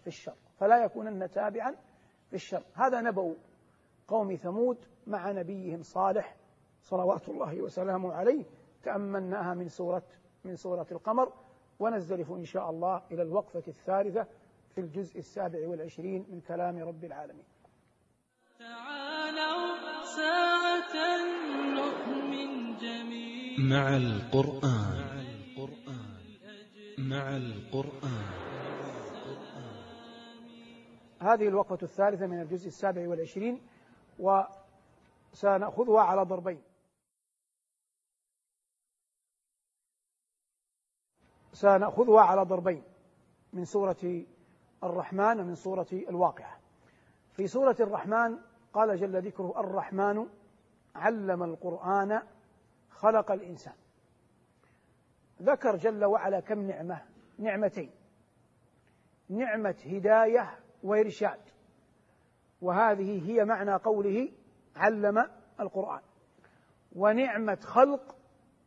في 0.00 0.06
الشر. 0.06 0.34
فلا 0.60 0.84
يكونن 0.84 1.30
تابعا 1.30 1.74
في 2.28 2.34
الشر. 2.34 2.62
هذا 2.74 3.00
نبأ 3.00 3.34
قوم 4.08 4.34
ثمود 4.34 4.78
مع 5.06 5.32
نبيهم 5.32 5.82
صالح 5.82 6.36
صلوات 6.82 7.28
الله 7.28 7.60
وسلامه 7.60 8.12
عليه. 8.12 8.44
تأملناها 8.86 9.54
من 9.54 9.68
سورة 9.68 10.02
من 10.44 10.56
سورة 10.56 10.86
القمر 10.92 11.32
ونزدلف 11.78 12.30
إن 12.30 12.44
شاء 12.44 12.70
الله 12.70 13.02
إلى 13.10 13.22
الوقفة 13.22 13.62
الثالثة 13.68 14.26
في 14.74 14.80
الجزء 14.80 15.18
السابع 15.18 15.68
والعشرين 15.68 16.26
من 16.30 16.40
كلام 16.40 16.78
رب 16.78 17.04
العالمين. 17.04 17.44
تعالوا 18.58 19.76
ساعة 20.16 20.94
نؤمن 21.78 22.76
جميعا. 22.76 23.58
مع 23.58 23.96
القرآن. 23.96 25.06
مع 26.98 27.36
القرآن. 27.36 28.26
هذه 31.20 31.48
الوقفة 31.48 31.78
الثالثة 31.82 32.26
من 32.26 32.40
الجزء 32.42 32.66
السابع 32.68 33.08
والعشرين 33.08 33.60
وسنأخذها 34.18 36.00
على 36.00 36.22
ضربين. 36.22 36.62
سنأخذها 41.56 42.20
على 42.20 42.42
ضربين 42.42 42.82
من 43.52 43.64
سورة 43.64 44.24
الرحمن 44.84 45.40
ومن 45.40 45.54
سورة 45.54 45.86
الواقعة. 45.92 46.58
في 47.32 47.46
سورة 47.46 47.76
الرحمن 47.80 48.38
قال 48.72 48.96
جل 48.96 49.26
ذكره 49.26 49.60
الرحمن 49.60 50.26
علم 50.94 51.42
القرآن 51.42 52.22
خلق 52.90 53.32
الإنسان. 53.32 53.74
ذكر 55.42 55.76
جل 55.76 56.04
وعلا 56.04 56.40
كم 56.40 56.66
نعمة؟ 56.66 57.02
نعمتين. 57.38 57.90
نعمة 59.28 59.76
هداية 59.86 60.58
وإرشاد. 60.82 61.40
وهذه 62.62 63.30
هي 63.30 63.44
معنى 63.44 63.74
قوله 63.74 64.32
علم 64.76 65.30
القرآن. 65.60 66.02
ونعمة 66.96 67.58
خلق 67.62 68.16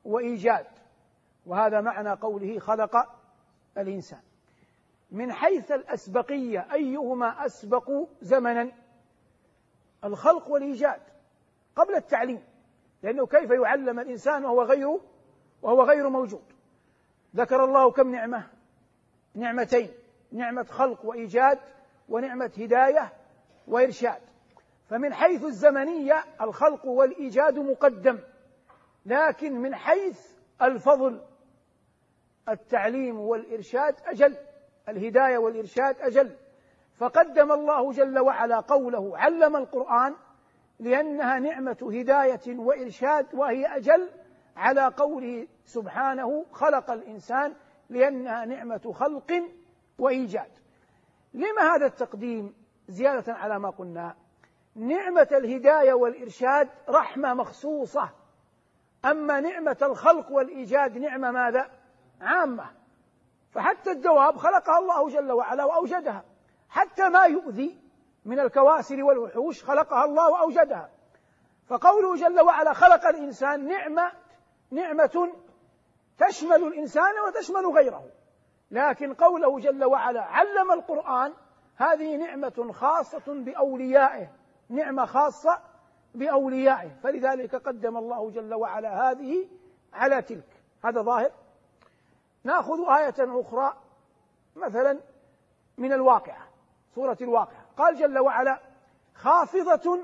وإيجاد. 0.05 0.78
وهذا 1.49 1.81
معنى 1.81 2.09
قوله 2.09 2.59
خلق 2.59 2.95
الإنسان. 3.77 4.19
من 5.11 5.33
حيث 5.33 5.71
الأسبقية 5.71 6.67
أيهما 6.73 7.45
أسبق 7.45 7.91
زمنا؟ 8.21 8.71
الخلق 10.03 10.49
والإيجاد 10.49 11.01
قبل 11.75 11.95
التعليم 11.95 12.43
لأنه 13.03 13.27
كيف 13.27 13.51
يعلم 13.51 13.99
الإنسان 13.99 14.45
وهو 14.45 14.63
غير 14.63 14.99
وهو 15.61 15.83
غير 15.83 16.09
موجود. 16.09 16.43
ذكر 17.35 17.63
الله 17.63 17.91
كم 17.91 18.11
نعمة؟ 18.11 18.47
نعمتين 19.35 19.89
نعمة 20.31 20.63
خلق 20.63 21.05
وإيجاد 21.05 21.59
ونعمة 22.09 22.51
هداية 22.57 23.13
وإرشاد. 23.67 24.21
فمن 24.89 25.13
حيث 25.13 25.43
الزمنية 25.43 26.23
الخلق 26.41 26.85
والإيجاد 26.85 27.59
مقدم 27.59 28.19
لكن 29.05 29.53
من 29.53 29.75
حيث 29.75 30.27
الفضل 30.61 31.21
التعليم 32.51 33.19
والإرشاد 33.19 33.95
أجل 34.05 34.35
الهداية 34.89 35.37
والإرشاد 35.37 35.95
أجل. 36.01 36.35
فقدم 36.95 37.51
الله 37.51 37.91
جل 37.91 38.19
وعلا 38.19 38.59
قوله 38.59 39.17
علم 39.17 39.55
القرآن 39.55 40.15
لأنها 40.79 41.39
نعمة 41.39 41.89
هداية 41.91 42.59
وإرشاد 42.59 43.35
وهي 43.35 43.65
أجل 43.65 44.09
على 44.55 44.85
قوله 44.97 45.47
سبحانه 45.65 46.45
خلق 46.51 46.91
الإنسان 46.91 47.53
لأنها 47.89 48.45
نعمة 48.45 48.93
خلق 48.95 49.43
وإيجاد. 49.99 50.51
لما 51.33 51.75
هذا 51.75 51.85
التقديم؟ 51.85 52.55
زيادة 52.87 53.33
على 53.33 53.59
ما 53.59 53.69
قلنا. 53.69 54.15
نعمة 54.75 55.27
الهداية 55.31 55.93
والإرشاد 55.93 56.69
رحمة 56.89 57.33
مخصوصة. 57.33 58.09
أما 59.05 59.39
نعمة 59.39 59.77
الخلق 59.81 60.31
والإيجاد 60.31 60.97
نعمة 60.97 61.31
ماذا؟ 61.31 61.71
عامة. 62.21 62.65
فحتى 63.51 63.91
الدواب 63.91 64.37
خلقها 64.37 64.79
الله 64.79 65.09
جل 65.09 65.31
وعلا 65.31 65.65
وأوجدها. 65.65 66.23
حتى 66.69 67.09
ما 67.09 67.23
يؤذي 67.23 67.79
من 68.25 68.39
الكواسر 68.39 69.03
والوحوش 69.03 69.63
خلقها 69.63 70.05
الله 70.05 70.29
وأوجدها. 70.29 70.89
فقوله 71.67 72.15
جل 72.15 72.39
وعلا 72.39 72.73
خلق 72.73 73.05
الإنسان 73.05 73.67
نعمة 73.67 74.11
نعمة 74.71 75.31
تشمل 76.17 76.63
الإنسان 76.67 77.13
وتشمل 77.27 77.65
غيره. 77.65 78.03
لكن 78.71 79.13
قوله 79.13 79.59
جل 79.59 79.83
وعلا 79.83 80.21
علم 80.21 80.71
القرآن 80.71 81.33
هذه 81.75 82.15
نعمة 82.15 82.71
خاصة 82.73 83.43
بأوليائه. 83.43 84.27
نعمة 84.69 85.05
خاصة 85.05 85.61
بأوليائه. 86.15 86.89
فلذلك 87.03 87.55
قدم 87.55 87.97
الله 87.97 88.31
جل 88.31 88.53
وعلا 88.53 89.11
هذه 89.11 89.47
على 89.93 90.21
تلك. 90.21 90.63
هذا 90.85 91.01
ظاهر؟ 91.01 91.31
ناخذ 92.43 92.89
آية 92.89 93.41
أخرى 93.41 93.73
مثلا 94.55 94.99
من 95.77 95.93
الواقعة 95.93 96.47
سورة 96.95 97.17
الواقعة. 97.21 97.65
قال 97.77 97.95
جل 97.95 98.19
وعلا 98.19 98.59
خافضة 99.13 99.99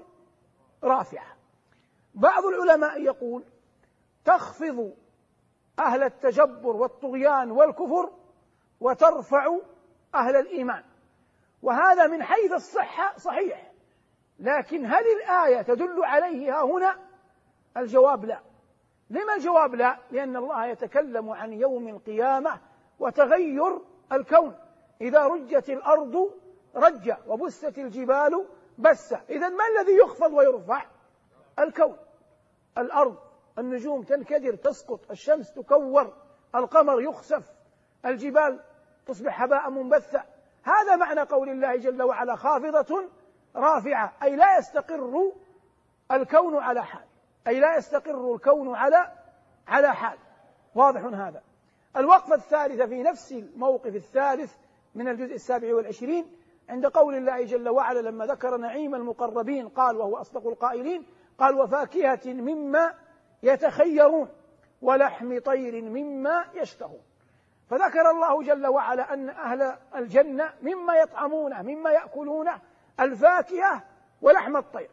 رافعة. 0.83 1.35
بعض 2.15 2.43
العلماء 2.45 3.01
يقول 3.01 3.43
تخفض 4.25 4.93
أهل 5.79 6.03
التجبر 6.03 6.75
والطغيان 6.75 7.51
والكفر 7.51 8.11
وترفع 8.81 9.57
أهل 10.15 10.35
الإيمان. 10.35 10.83
وهذا 11.61 12.07
من 12.07 12.23
حيث 12.23 12.51
الصحة 12.51 13.17
صحيح 13.17 13.71
لكن 14.39 14.85
هل 14.85 15.03
الآية 15.21 15.61
تدل 15.61 16.03
عليه 16.03 16.59
ها 16.59 16.63
هنا؟ 16.63 16.97
الجواب 17.77 18.25
لا. 18.25 18.39
لما 19.09 19.33
الجواب 19.35 19.75
لا؟ 19.75 19.97
لأن 20.11 20.35
الله 20.35 20.65
يتكلم 20.65 21.29
عن 21.29 21.53
يوم 21.53 21.87
القيامة 21.87 22.59
وتغير 22.99 23.81
الكون. 24.11 24.55
إذا 25.01 25.27
رجت 25.27 25.69
الأرض 25.69 26.31
رجة 26.75 27.17
وبست 27.27 27.77
الجبال 27.77 28.45
بسة 28.77 29.21
إذا 29.29 29.49
ما 29.49 29.63
الذي 29.67 29.97
يخفض 29.97 30.33
ويرفع؟ 30.33 30.85
الكون. 31.59 31.97
الأرض. 32.77 33.17
النجوم 33.59 34.03
تنكدر 34.03 34.55
تسقط 34.55 35.11
الشمس 35.11 35.53
تكور 35.53 36.13
القمر 36.55 37.01
يخسف 37.01 37.53
الجبال 38.05 38.59
تصبح 39.05 39.41
هباء 39.41 39.69
منبثا. 39.69 40.23
هذا 40.63 40.95
معنى 40.95 41.21
قول 41.21 41.49
الله 41.49 41.75
جل 41.75 42.03
وعلا 42.03 42.35
خافضة 42.35 43.09
رافعة 43.55 44.13
أي 44.23 44.35
لا 44.35 44.57
يستقر 44.57 45.31
الكون 46.11 46.57
على 46.57 46.83
حال. 46.83 47.14
أي 47.47 47.59
لا 47.59 47.77
يستقر 47.77 48.33
الكون 48.33 48.75
على 48.75 49.11
على 49.67 49.95
حال. 49.95 50.17
واضح 50.75 51.01
هذا. 51.01 51.41
الوقفة 51.97 52.35
الثالثة 52.35 52.85
في 52.85 53.03
نفس 53.03 53.31
الموقف 53.31 53.95
الثالث 53.95 54.55
من 54.95 55.07
الجزء 55.07 55.35
السابع 55.35 55.75
والعشرين 55.75 56.25
عند 56.69 56.85
قول 56.85 57.15
الله 57.15 57.43
جل 57.43 57.69
وعلا 57.69 57.99
لما 57.99 58.25
ذكر 58.25 58.57
نعيم 58.57 58.95
المقربين 58.95 59.69
قال 59.69 59.97
وهو 59.97 60.17
أصدق 60.17 60.47
القائلين 60.47 61.05
قال 61.37 61.59
وفاكهة 61.59 62.19
مما 62.25 62.93
يتخيرون 63.43 64.29
ولحم 64.81 65.39
طير 65.39 65.81
مما 65.81 66.45
يشتهون. 66.53 67.01
فذكر 67.69 68.11
الله 68.11 68.43
جل 68.43 68.67
وعلا 68.67 69.13
أن 69.13 69.29
أهل 69.29 69.77
الجنة 69.95 70.53
مما 70.61 70.95
يطعمونه 70.95 71.61
مما 71.61 71.91
يأكلونه 71.91 72.61
الفاكهة 72.99 73.83
ولحم 74.21 74.57
الطير. 74.57 74.89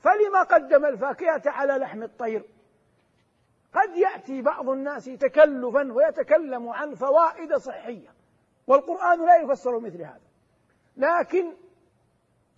فلما 0.00 0.42
قدم 0.42 0.84
الفاكهة 0.86 1.42
على 1.46 1.72
لحم 1.72 2.02
الطير 2.02 2.44
قد 3.72 3.96
يأتي 3.96 4.42
بعض 4.42 4.68
الناس 4.68 5.04
تكلفا 5.04 5.92
ويتكلم 5.92 6.68
عن 6.68 6.94
فوائد 6.94 7.54
صحية 7.54 8.14
والقرآن 8.66 9.26
لا 9.26 9.36
يفسر 9.36 9.80
مثل 9.80 10.02
هذا. 10.02 10.28
لكن 10.96 11.52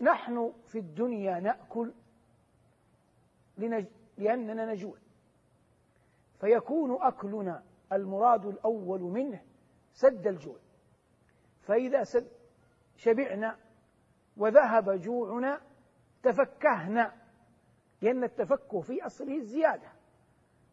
نحن 0.01 0.53
في 0.67 0.79
الدنيا 0.79 1.39
نأكل 1.39 1.93
لأننا 4.17 4.65
نجوع. 4.65 4.97
فيكون 6.39 6.97
أكلنا 7.01 7.63
المراد 7.93 8.45
الأول 8.45 9.01
منه 9.01 9.41
سد 9.93 10.27
الجوع. 10.27 10.57
فإذا 11.61 12.03
سد 12.03 12.31
شبعنا 12.95 13.57
وذهب 14.37 15.01
جوعنا 15.01 15.61
تفكهنا. 16.23 17.20
لأن 18.01 18.23
التفكه 18.23 18.81
في 18.81 19.05
أصله 19.05 19.37
الزيادة 19.37 19.91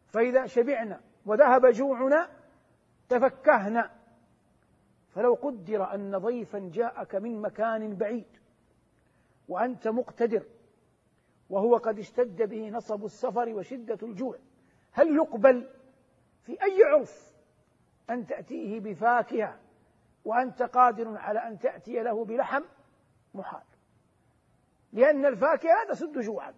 فإذا 0.07 0.45
شبعنا 0.45 1.01
وذهب 1.25 1.65
جوعنا 1.65 2.29
تفكهنا. 3.09 3.91
فلو 5.09 5.33
قدر 5.33 5.93
أن 5.93 6.17
ضيفا 6.17 6.69
جاءك 6.73 7.15
من 7.15 7.41
مكان 7.41 7.95
بعيد 7.95 8.37
وأنت 9.47 9.87
مقتدر 9.87 10.45
وهو 11.49 11.77
قد 11.77 11.99
اشتد 11.99 12.49
به 12.49 12.69
نصب 12.69 13.05
السفر 13.05 13.49
وشدة 13.49 13.97
الجوع 14.03 14.37
هل 14.91 15.15
يقبل 15.15 15.69
في 16.43 16.63
أي 16.63 16.83
عرف 16.83 17.31
أن 18.09 18.25
تأتيه 18.25 18.79
بفاكهة 18.79 19.59
وأنت 20.25 20.61
قادر 20.61 21.17
على 21.17 21.39
أن 21.39 21.59
تأتي 21.59 22.03
له 22.03 22.25
بلحم 22.25 22.63
محال؟ 23.33 23.63
لأن 24.93 25.25
الفاكهة 25.25 25.83
لا 25.83 25.93
تسد 25.93 26.19
جوعا. 26.19 26.53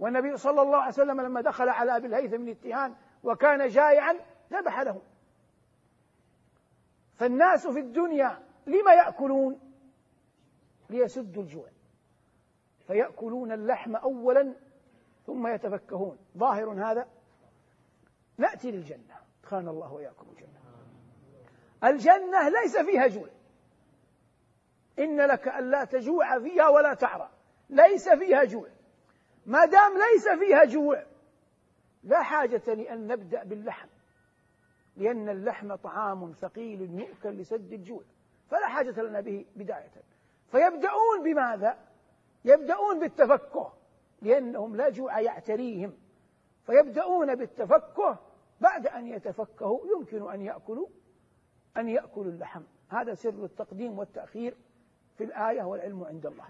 والنبي 0.00 0.36
صلى 0.36 0.62
الله 0.62 0.78
عليه 0.78 0.92
وسلم 0.92 1.20
لما 1.20 1.40
دخل 1.40 1.68
على 1.68 1.96
أبي 1.96 2.06
الهيثم 2.06 2.36
بن 2.36 2.48
التهان 2.48 2.94
وكان 3.22 3.68
جائعا 3.68 4.16
ذبح 4.52 4.80
له. 4.80 5.02
فالناس 7.14 7.66
في 7.66 7.78
الدنيا 7.78 8.42
لما 8.66 8.94
يأكلون؟ 8.94 9.60
ليسدوا 10.90 11.42
الجوع. 11.42 11.68
فيأكلون 12.86 13.52
اللحم 13.52 13.96
أولا 13.96 14.54
ثم 15.26 15.46
يتفكهون. 15.46 16.18
ظاهر 16.36 16.90
هذا؟ 16.90 17.08
نأتي 18.38 18.70
للجنة. 18.70 19.16
دخلنا 19.42 19.70
الله 19.70 19.92
وإياكم 19.92 20.26
الجنة. 20.30 20.60
الجنة 21.84 22.48
ليس 22.48 22.76
فيها 22.76 23.06
جوع. 23.06 23.28
إن 24.98 25.20
لك 25.20 25.48
ألا 25.48 25.84
تجوع 25.84 26.38
فيها 26.38 26.68
ولا 26.68 26.94
تعرى. 26.94 27.30
ليس 27.70 28.08
فيها 28.08 28.44
جوع. 28.44 28.68
ما 29.46 29.64
دام 29.64 29.92
ليس 29.92 30.28
فيها 30.38 30.64
جوع 30.64 31.04
لا 32.04 32.22
حاجة 32.22 32.74
لأن 32.74 33.06
نبدأ 33.06 33.44
باللحم 33.44 33.88
لأن 34.96 35.28
اللحم 35.28 35.74
طعام 35.74 36.32
ثقيل 36.32 37.00
يؤكل 37.00 37.30
لسد 37.30 37.72
الجوع 37.72 38.02
فلا 38.50 38.68
حاجة 38.68 39.02
لنا 39.02 39.20
به 39.20 39.46
بداية. 39.56 39.90
فيبدأون 40.50 41.22
بماذا؟ 41.24 41.78
يبدأون 42.44 42.98
بالتفكه 42.98 43.72
لأنهم 44.22 44.76
لا 44.76 44.88
جوع 44.88 45.20
يعتريهم. 45.20 45.92
فيبدأون 46.66 47.34
بالتفكه 47.34 48.18
بعد 48.60 48.86
أن 48.86 49.06
يتفكهوا 49.06 49.80
يمكن 49.96 50.30
أن 50.30 50.42
يأكلوا 50.42 50.88
أن 51.76 51.88
يأكلوا 51.88 52.32
اللحم. 52.32 52.62
هذا 52.88 53.14
سر 53.14 53.44
التقديم 53.44 53.98
والتأخير 53.98 54.56
في 55.18 55.24
الآية 55.24 55.62
والعلم 55.62 56.04
عند 56.04 56.26
الله. 56.26 56.48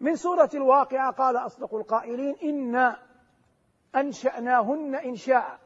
من 0.00 0.16
سورة 0.16 0.50
الواقعة 0.54 1.12
قال 1.12 1.36
أصدق 1.36 1.74
القائلين 1.74 2.36
إنا 2.42 2.96
أنشأناهن 3.96 4.94
إنشاء 4.94 5.58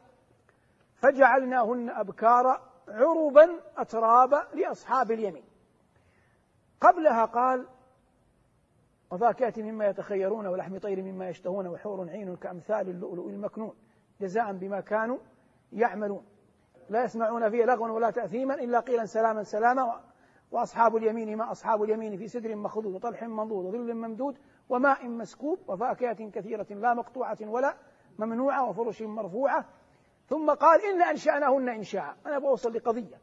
فجعلناهن 0.95 1.89
أبكارا 1.89 2.61
عربا 2.87 3.59
أترابا 3.77 4.47
لأصحاب 4.53 5.11
اليمين. 5.11 5.43
قبلها 6.81 7.25
قال 7.25 7.67
وفاكهة 9.11 9.53
مما 9.57 9.85
يتخيرون 9.85 10.47
ولحم 10.47 10.77
طير 10.77 11.01
مما 11.01 11.29
يشتهون 11.29 11.67
وحور 11.67 12.09
عين 12.09 12.35
كأمثال 12.35 12.89
اللؤلؤ 12.89 13.29
المكنون 13.29 13.75
جزاء 14.21 14.53
بما 14.53 14.81
كانوا 14.81 15.17
يعملون. 15.71 16.25
لا 16.89 17.03
يسمعون 17.03 17.49
فيه 17.49 17.65
لغوا 17.65 17.89
ولا 17.89 18.11
تأثيما 18.11 18.53
إلا 18.53 18.79
قيلا 18.79 19.05
سلاما 19.05 19.43
سلاما 19.43 20.01
وأصحاب 20.53 20.95
اليمين 20.95 21.37
ما 21.37 21.51
أصحاب 21.51 21.83
اليمين 21.83 22.17
في 22.17 22.27
سدر 22.27 22.55
مخضود 22.55 22.95
وطلح 22.95 23.23
منضود 23.23 23.65
وظل 23.65 23.93
ممدود 23.93 24.37
وماء 24.69 25.07
مسكوب 25.07 25.59
وفاكهة 25.67 26.29
كثيرة 26.29 26.67
لا 26.69 26.93
مقطوعة 26.93 27.37
ولا 27.41 27.77
ممنوعة 28.19 28.69
وفرش 28.69 29.01
مرفوعة. 29.01 29.65
ثم 30.29 30.51
قال 30.51 30.81
إن 30.81 31.01
أنشأناهن 31.01 31.69
إنشاء 31.69 32.17
أنا 32.25 32.39
بوصل 32.39 32.73
لقضية. 32.73 33.19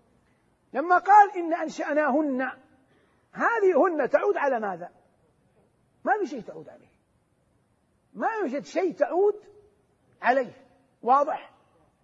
لما 0.72 0.98
قال 0.98 1.36
إن 1.36 1.54
أنشأناهن 1.54 2.42
هذه 3.32 3.86
هن 3.86 4.10
تعود 4.10 4.36
على 4.36 4.60
ماذا؟ 4.60 4.90
ما 6.04 6.12
في 6.18 6.26
شيء 6.26 6.40
تعود 6.40 6.68
عليه. 6.68 6.90
ما 8.14 8.28
يوجد 8.42 8.64
شيء 8.64 8.94
تعود 8.94 9.34
عليه. 10.22 10.52
واضح؟ 11.02 11.52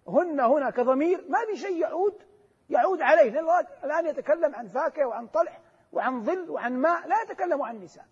هن 0.09 0.41
هنا 0.41 0.71
كضمير 0.71 1.25
ما 1.29 1.39
في 1.51 1.57
شيء 1.57 1.77
يعود 1.77 2.26
يعود 2.71 3.03
عليه. 3.03 3.31
لأن 3.31 3.39
الله 3.39 3.67
الآن 3.85 4.07
يتكلم 4.07 4.55
عن 4.55 4.69
فاكهة 4.69 5.07
وعن 5.07 5.27
طلح 5.27 5.61
وعن 5.93 6.25
ظل 6.25 6.51
وعن 6.51 6.73
ماء 6.73 7.09
لا 7.09 7.23
يتكلم 7.23 7.63
عن 7.63 7.81
نساء. 7.81 8.07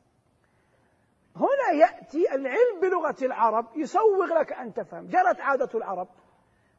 هنا 1.37 1.71
يأتي 1.79 2.35
العلم 2.35 2.81
بلغة 2.83 3.17
العرب 3.23 3.67
يسوغ 3.77 4.25
لك 4.25 4.53
أن 4.53 4.75
تفهم. 4.75 5.07
جرت 5.07 5.41
عادة 5.41 5.69
العرب 5.75 6.09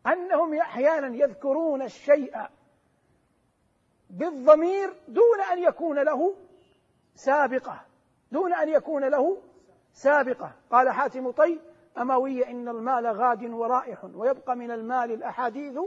أنهم 0.08 0.54
أحيانا 0.54 1.16
يذكرون 1.16 1.82
الشيء 1.82 2.38
بالضمير 4.10 4.94
دون 5.08 5.42
أن 5.52 5.60
يكون 5.60 6.00
له 6.00 6.36
سابقة. 7.16 7.82
دون 8.32 8.54
أن 8.54 8.70
يكون 8.70 9.04
له 9.04 9.38
سابقة. 9.94 10.52
قال 10.72 10.90
حاتم 10.90 11.32
طي 11.32 11.60
أموي 11.98 12.52
إن 12.52 12.70
المال 12.70 13.08
غاد 13.08 13.44
ورائح 13.44 14.04
ويبقى 14.04 14.56
من 14.56 14.72
المال 14.72 15.12
الأحاديث 15.12 15.80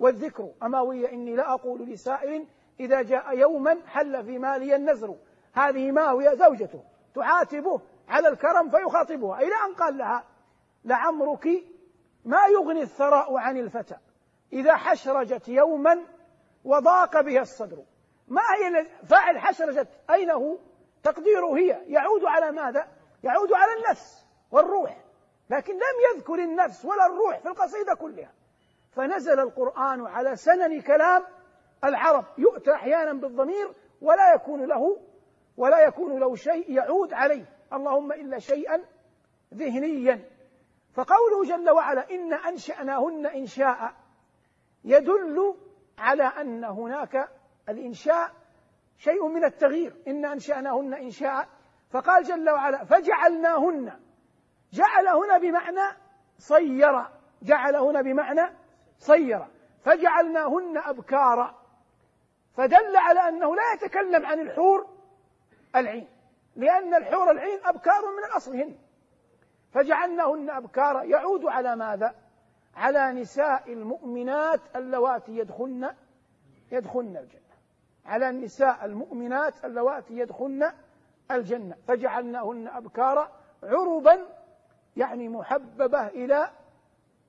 والذكر. 0.00 0.52
أموي 0.62 1.12
إني 1.12 1.36
لا 1.36 1.54
أقول 1.54 1.80
لسائل 1.80 2.46
إذا 2.80 3.02
جاء 3.02 3.38
يوما 3.38 3.78
حل 3.86 4.24
في 4.24 4.38
مالي 4.38 4.76
النزر 4.76 5.16
هذه 5.52 5.90
ماوية 5.90 6.34
زوجته. 6.34 6.84
تعاتبه 7.14 7.80
على 8.08 8.28
الكرم 8.28 8.70
فيخاطبها. 8.70 9.38
إلى 9.38 9.54
أن 9.68 9.74
قال 9.74 9.98
لها 9.98 10.24
لعمرك 10.84 11.48
ما 12.24 12.46
يغني 12.46 12.82
الثراء 12.82 13.36
عن 13.36 13.56
الفتى. 13.56 13.96
إذا 14.52 14.76
حشرجت 14.76 15.48
يوما 15.48 16.04
وضاق 16.64 17.20
بها 17.20 17.42
الصدر. 17.42 17.84
ما 18.28 18.42
هي 18.42 18.86
فاعل 19.08 19.38
حشرجت؟ 19.38 19.88
أين 20.10 20.30
هو؟ 20.30 20.58
تقديره 21.02 21.56
هي. 21.56 21.84
يعود 21.86 22.24
على 22.24 22.50
ماذا؟ 22.50 22.88
يعود 23.24 23.52
على 23.52 23.72
النفس 23.72 24.26
والروح. 24.50 25.04
لكن 25.50 25.74
لم 25.74 26.14
يذكر 26.14 26.34
النفس 26.34 26.84
ولا 26.84 27.06
الروح 27.06 27.38
في 27.38 27.48
القصيدة 27.48 27.94
كلها. 27.94 28.32
فنزل 28.92 29.40
القرآن 29.40 30.06
على 30.06 30.36
سنن 30.36 30.80
كلام 30.80 31.24
العرب. 31.84 32.24
يؤتى 32.38 32.72
أحيانا 32.72 33.12
بالضمير 33.12 33.72
ولا 34.00 34.34
يكون 34.34 34.64
له 34.64 35.00
ولا 35.56 35.80
يكون 35.80 36.20
له 36.20 36.34
شيء 36.34 36.70
يعود 36.72 37.12
عليه. 37.12 37.44
اللهم 37.72 38.12
إلا 38.12 38.38
شيئا 38.38 38.84
ذهنيا. 39.54 40.24
فقوله 40.94 41.44
جل 41.44 41.70
وعلا 41.70 42.10
إن 42.10 42.34
أنشأناهن 42.34 43.26
إنشاء 43.26 43.92
يدل 44.84 45.54
على 45.98 46.22
أن 46.22 46.64
هناك 46.64 47.28
الإنشاء 47.68 48.30
شيء 48.98 49.28
من 49.28 49.44
التغيير. 49.44 49.96
إن 50.08 50.24
أنشأناهن 50.24 50.94
إنشاء. 50.94 51.48
فقال 51.90 52.24
جل 52.24 52.50
وعلا 52.50 52.84
فجعلناهن. 52.84 53.92
جعل 54.72 55.08
هنا 55.08 55.38
بمعنى 55.38 55.96
صير. 56.38 57.06
جعل 57.42 57.76
هنا 57.76 58.02
بمعنى 58.02 58.59
صير 59.00 59.46
فجعلناهن 59.84 60.78
أبكارا. 60.78 61.54
فدل 62.56 62.96
على 62.96 63.28
أنه 63.28 63.56
لا 63.56 63.72
يتكلم 63.72 64.26
عن 64.26 64.40
الحور 64.40 64.86
العين 65.76 66.08
لأن 66.56 66.94
الحور 66.94 67.30
العين 67.30 67.58
أبكار 67.64 68.02
من 68.16 68.24
الأصل 68.30 68.56
هن. 68.56 68.76
فجعلناهن 69.72 70.50
أبكارا. 70.50 71.02
يعود 71.02 71.44
على 71.44 71.76
ماذا؟ 71.76 72.14
على 72.76 73.12
نساء 73.12 73.72
المؤمنات 73.72 74.60
اللواتي 74.76 75.32
يدخلن 75.38 75.90
يدخلن 76.72 77.16
الجنة. 77.16 77.40
على 78.06 78.28
النساء 78.28 78.84
المؤمنات 78.84 79.64
اللواتي 79.64 80.18
يدخلن 80.18 80.72
الجنة. 81.30 81.76
فجعلناهن 81.88 82.68
أبكارا 82.68 83.32
عربا 83.62 84.26
يعني 84.96 85.28
محببة 85.28 86.06
إلى 86.06 86.50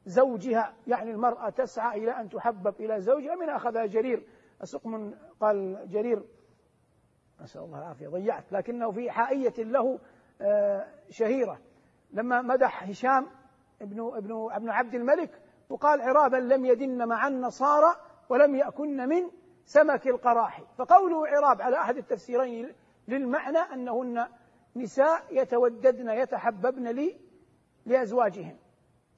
زوجها 0.06 0.74
يعني 0.88 1.12
المرأة 1.12 1.50
تسعى 1.50 2.04
إلى 2.04 2.12
أن 2.12 2.30
تحبب 2.30 2.76
إلى 2.80 3.02
زوجها 3.02 3.36
من 3.36 3.50
أخذها 3.50 3.86
جرير. 3.86 4.28
من 4.86 5.14
قال 5.40 5.88
جرير. 5.90 6.24
نسأل 7.42 7.62
الله 7.62 7.80
العافية 7.80 8.08
ضيعت 8.08 8.52
لكنه 8.52 8.92
في 8.92 9.12
حائية 9.12 9.54
له 9.58 10.00
آه، 10.42 10.88
شهيرة. 11.10 11.60
لما 12.12 12.42
مدح 12.42 12.84
هشام 12.84 13.28
ابن 13.82 14.12
ابن 14.16 14.48
ابن 14.52 14.70
عبد 14.70 14.96
الملك 14.96 15.42
وقال 15.70 16.02
عرابا 16.02 16.38
لم 16.38 16.66
يدن 16.66 17.08
مع 17.08 17.28
النصارى 17.28 17.96
ولم 18.30 18.56
يأكن 18.56 19.10
من 19.10 19.32
سمك 19.66 20.08
القراحي 20.08 20.64
فقوله 20.78 21.28
عراب 21.28 21.62
على 21.62 21.78
أحد 21.78 21.98
التفسيرين 21.98 22.74
للمعنى 23.08 23.58
أنهن 23.58 24.28
نساء 24.76 25.24
يتوددن 25.32 26.10
يتحببن 26.10 26.88
لي 26.88 27.20
لأزواجهن. 27.86 28.58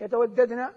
يتوددن 0.03 0.69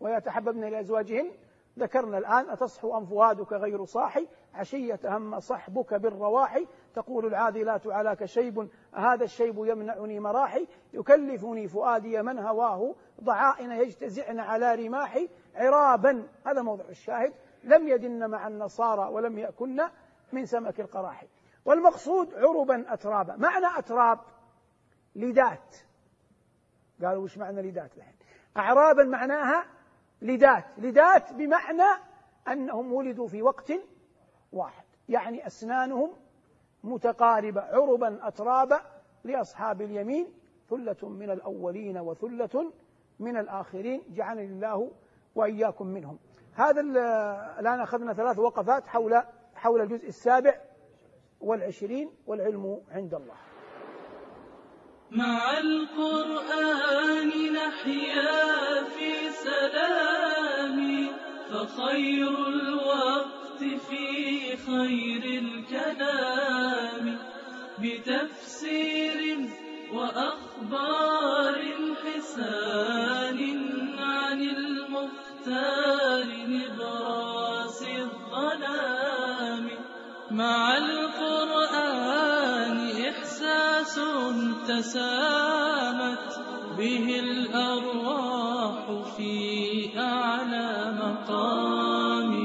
ويتحببن 0.00 0.64
لأزواجهن 0.64 1.30
ذكرنا 1.78 2.18
الآن 2.18 2.50
أتصحو 2.50 2.98
أم 2.98 3.06
فؤادك 3.06 3.52
غير 3.52 3.84
صاحي؟ 3.84 4.28
عشية 4.54 5.00
هم 5.04 5.40
صحبك 5.40 5.94
بالرواحي؟ 5.94 6.66
تقول 6.94 7.26
العاذلات 7.26 7.86
علاك 7.86 8.24
شيب 8.24 8.68
هذا 8.94 9.24
الشيب 9.24 9.64
يمنعني 9.66 10.20
مراحي؟ 10.20 10.68
يكلفني 10.92 11.68
فؤادي 11.68 12.22
من 12.22 12.38
هواه؟ 12.38 12.94
ضعائن 13.24 13.72
يجتزعن 13.72 14.40
على 14.40 14.74
رماحي؟ 14.74 15.28
عرابا 15.54 16.28
هذا 16.46 16.62
موضع 16.62 16.84
الشاهد. 16.88 17.32
لم 17.64 17.88
يدن 17.88 18.30
مع 18.30 18.48
النصارى 18.48 19.08
ولم 19.12 19.38
يأكلن 19.38 19.88
من 20.32 20.46
سمك 20.46 20.80
القراحي. 20.80 21.26
والمقصود 21.64 22.34
عربا 22.34 22.92
أترابا. 22.92 23.36
معنى 23.36 23.66
أتراب 23.78 24.18
لدات 25.16 25.76
قالوا 27.02 27.22
وش 27.22 27.38
معنى 27.38 27.62
لدات 27.62 27.96
الحين؟ 27.96 28.17
أعرابا 28.56 29.04
معناها 29.04 29.64
لدات 30.22 30.64
لدات 30.78 31.32
بمعنى 31.32 32.02
أنهم 32.48 32.92
ولدوا 32.92 33.28
في 33.28 33.42
وقت 33.42 33.72
واحد. 34.52 34.84
يعني 35.08 35.46
أسنانهم 35.46 36.10
متقاربة 36.84 37.60
عربا 37.60 38.28
أترابا 38.28 38.80
لأصحاب 39.24 39.82
اليمين 39.82 40.26
ثلة 40.70 41.08
من 41.08 41.30
الأولين 41.30 41.98
وثلة 41.98 42.72
من 43.18 43.36
الآخرين. 43.36 44.02
جعلني 44.08 44.44
الله 44.44 44.90
وإياكم 45.34 45.86
منهم. 45.86 46.18
هذا 46.54 46.80
الآن 47.60 47.80
أخذنا 47.80 48.12
ثلاث 48.12 48.38
وقفات 48.38 48.86
حول 48.86 49.22
حول 49.54 49.80
الجزء 49.80 50.08
السابع 50.08 50.54
والعشرين 51.40 52.10
والعلم 52.26 52.80
عند 52.90 53.14
الله. 53.14 53.47
مع 55.10 55.58
القرآن 55.58 57.28
نحيا 57.52 58.84
في 58.84 59.30
سلام 59.30 61.08
فخير 61.50 62.48
الوقت 62.48 63.58
في 63.58 64.56
خير 64.56 65.24
الكلام. 65.42 67.18
بتفسير 67.78 69.48
وأخبار 69.92 71.64
حسان 72.04 73.40
عن 73.98 74.42
المختار 74.42 76.26
نبراس 76.46 77.82
الظلام. 77.82 79.70
مع 80.30 80.76
القرآن 80.76 81.07
تسامت 84.68 86.40
به 86.78 87.20
الأرواح 87.20 88.84
في 89.16 89.90
أعلى 89.98 90.94
مقام. 91.02 92.37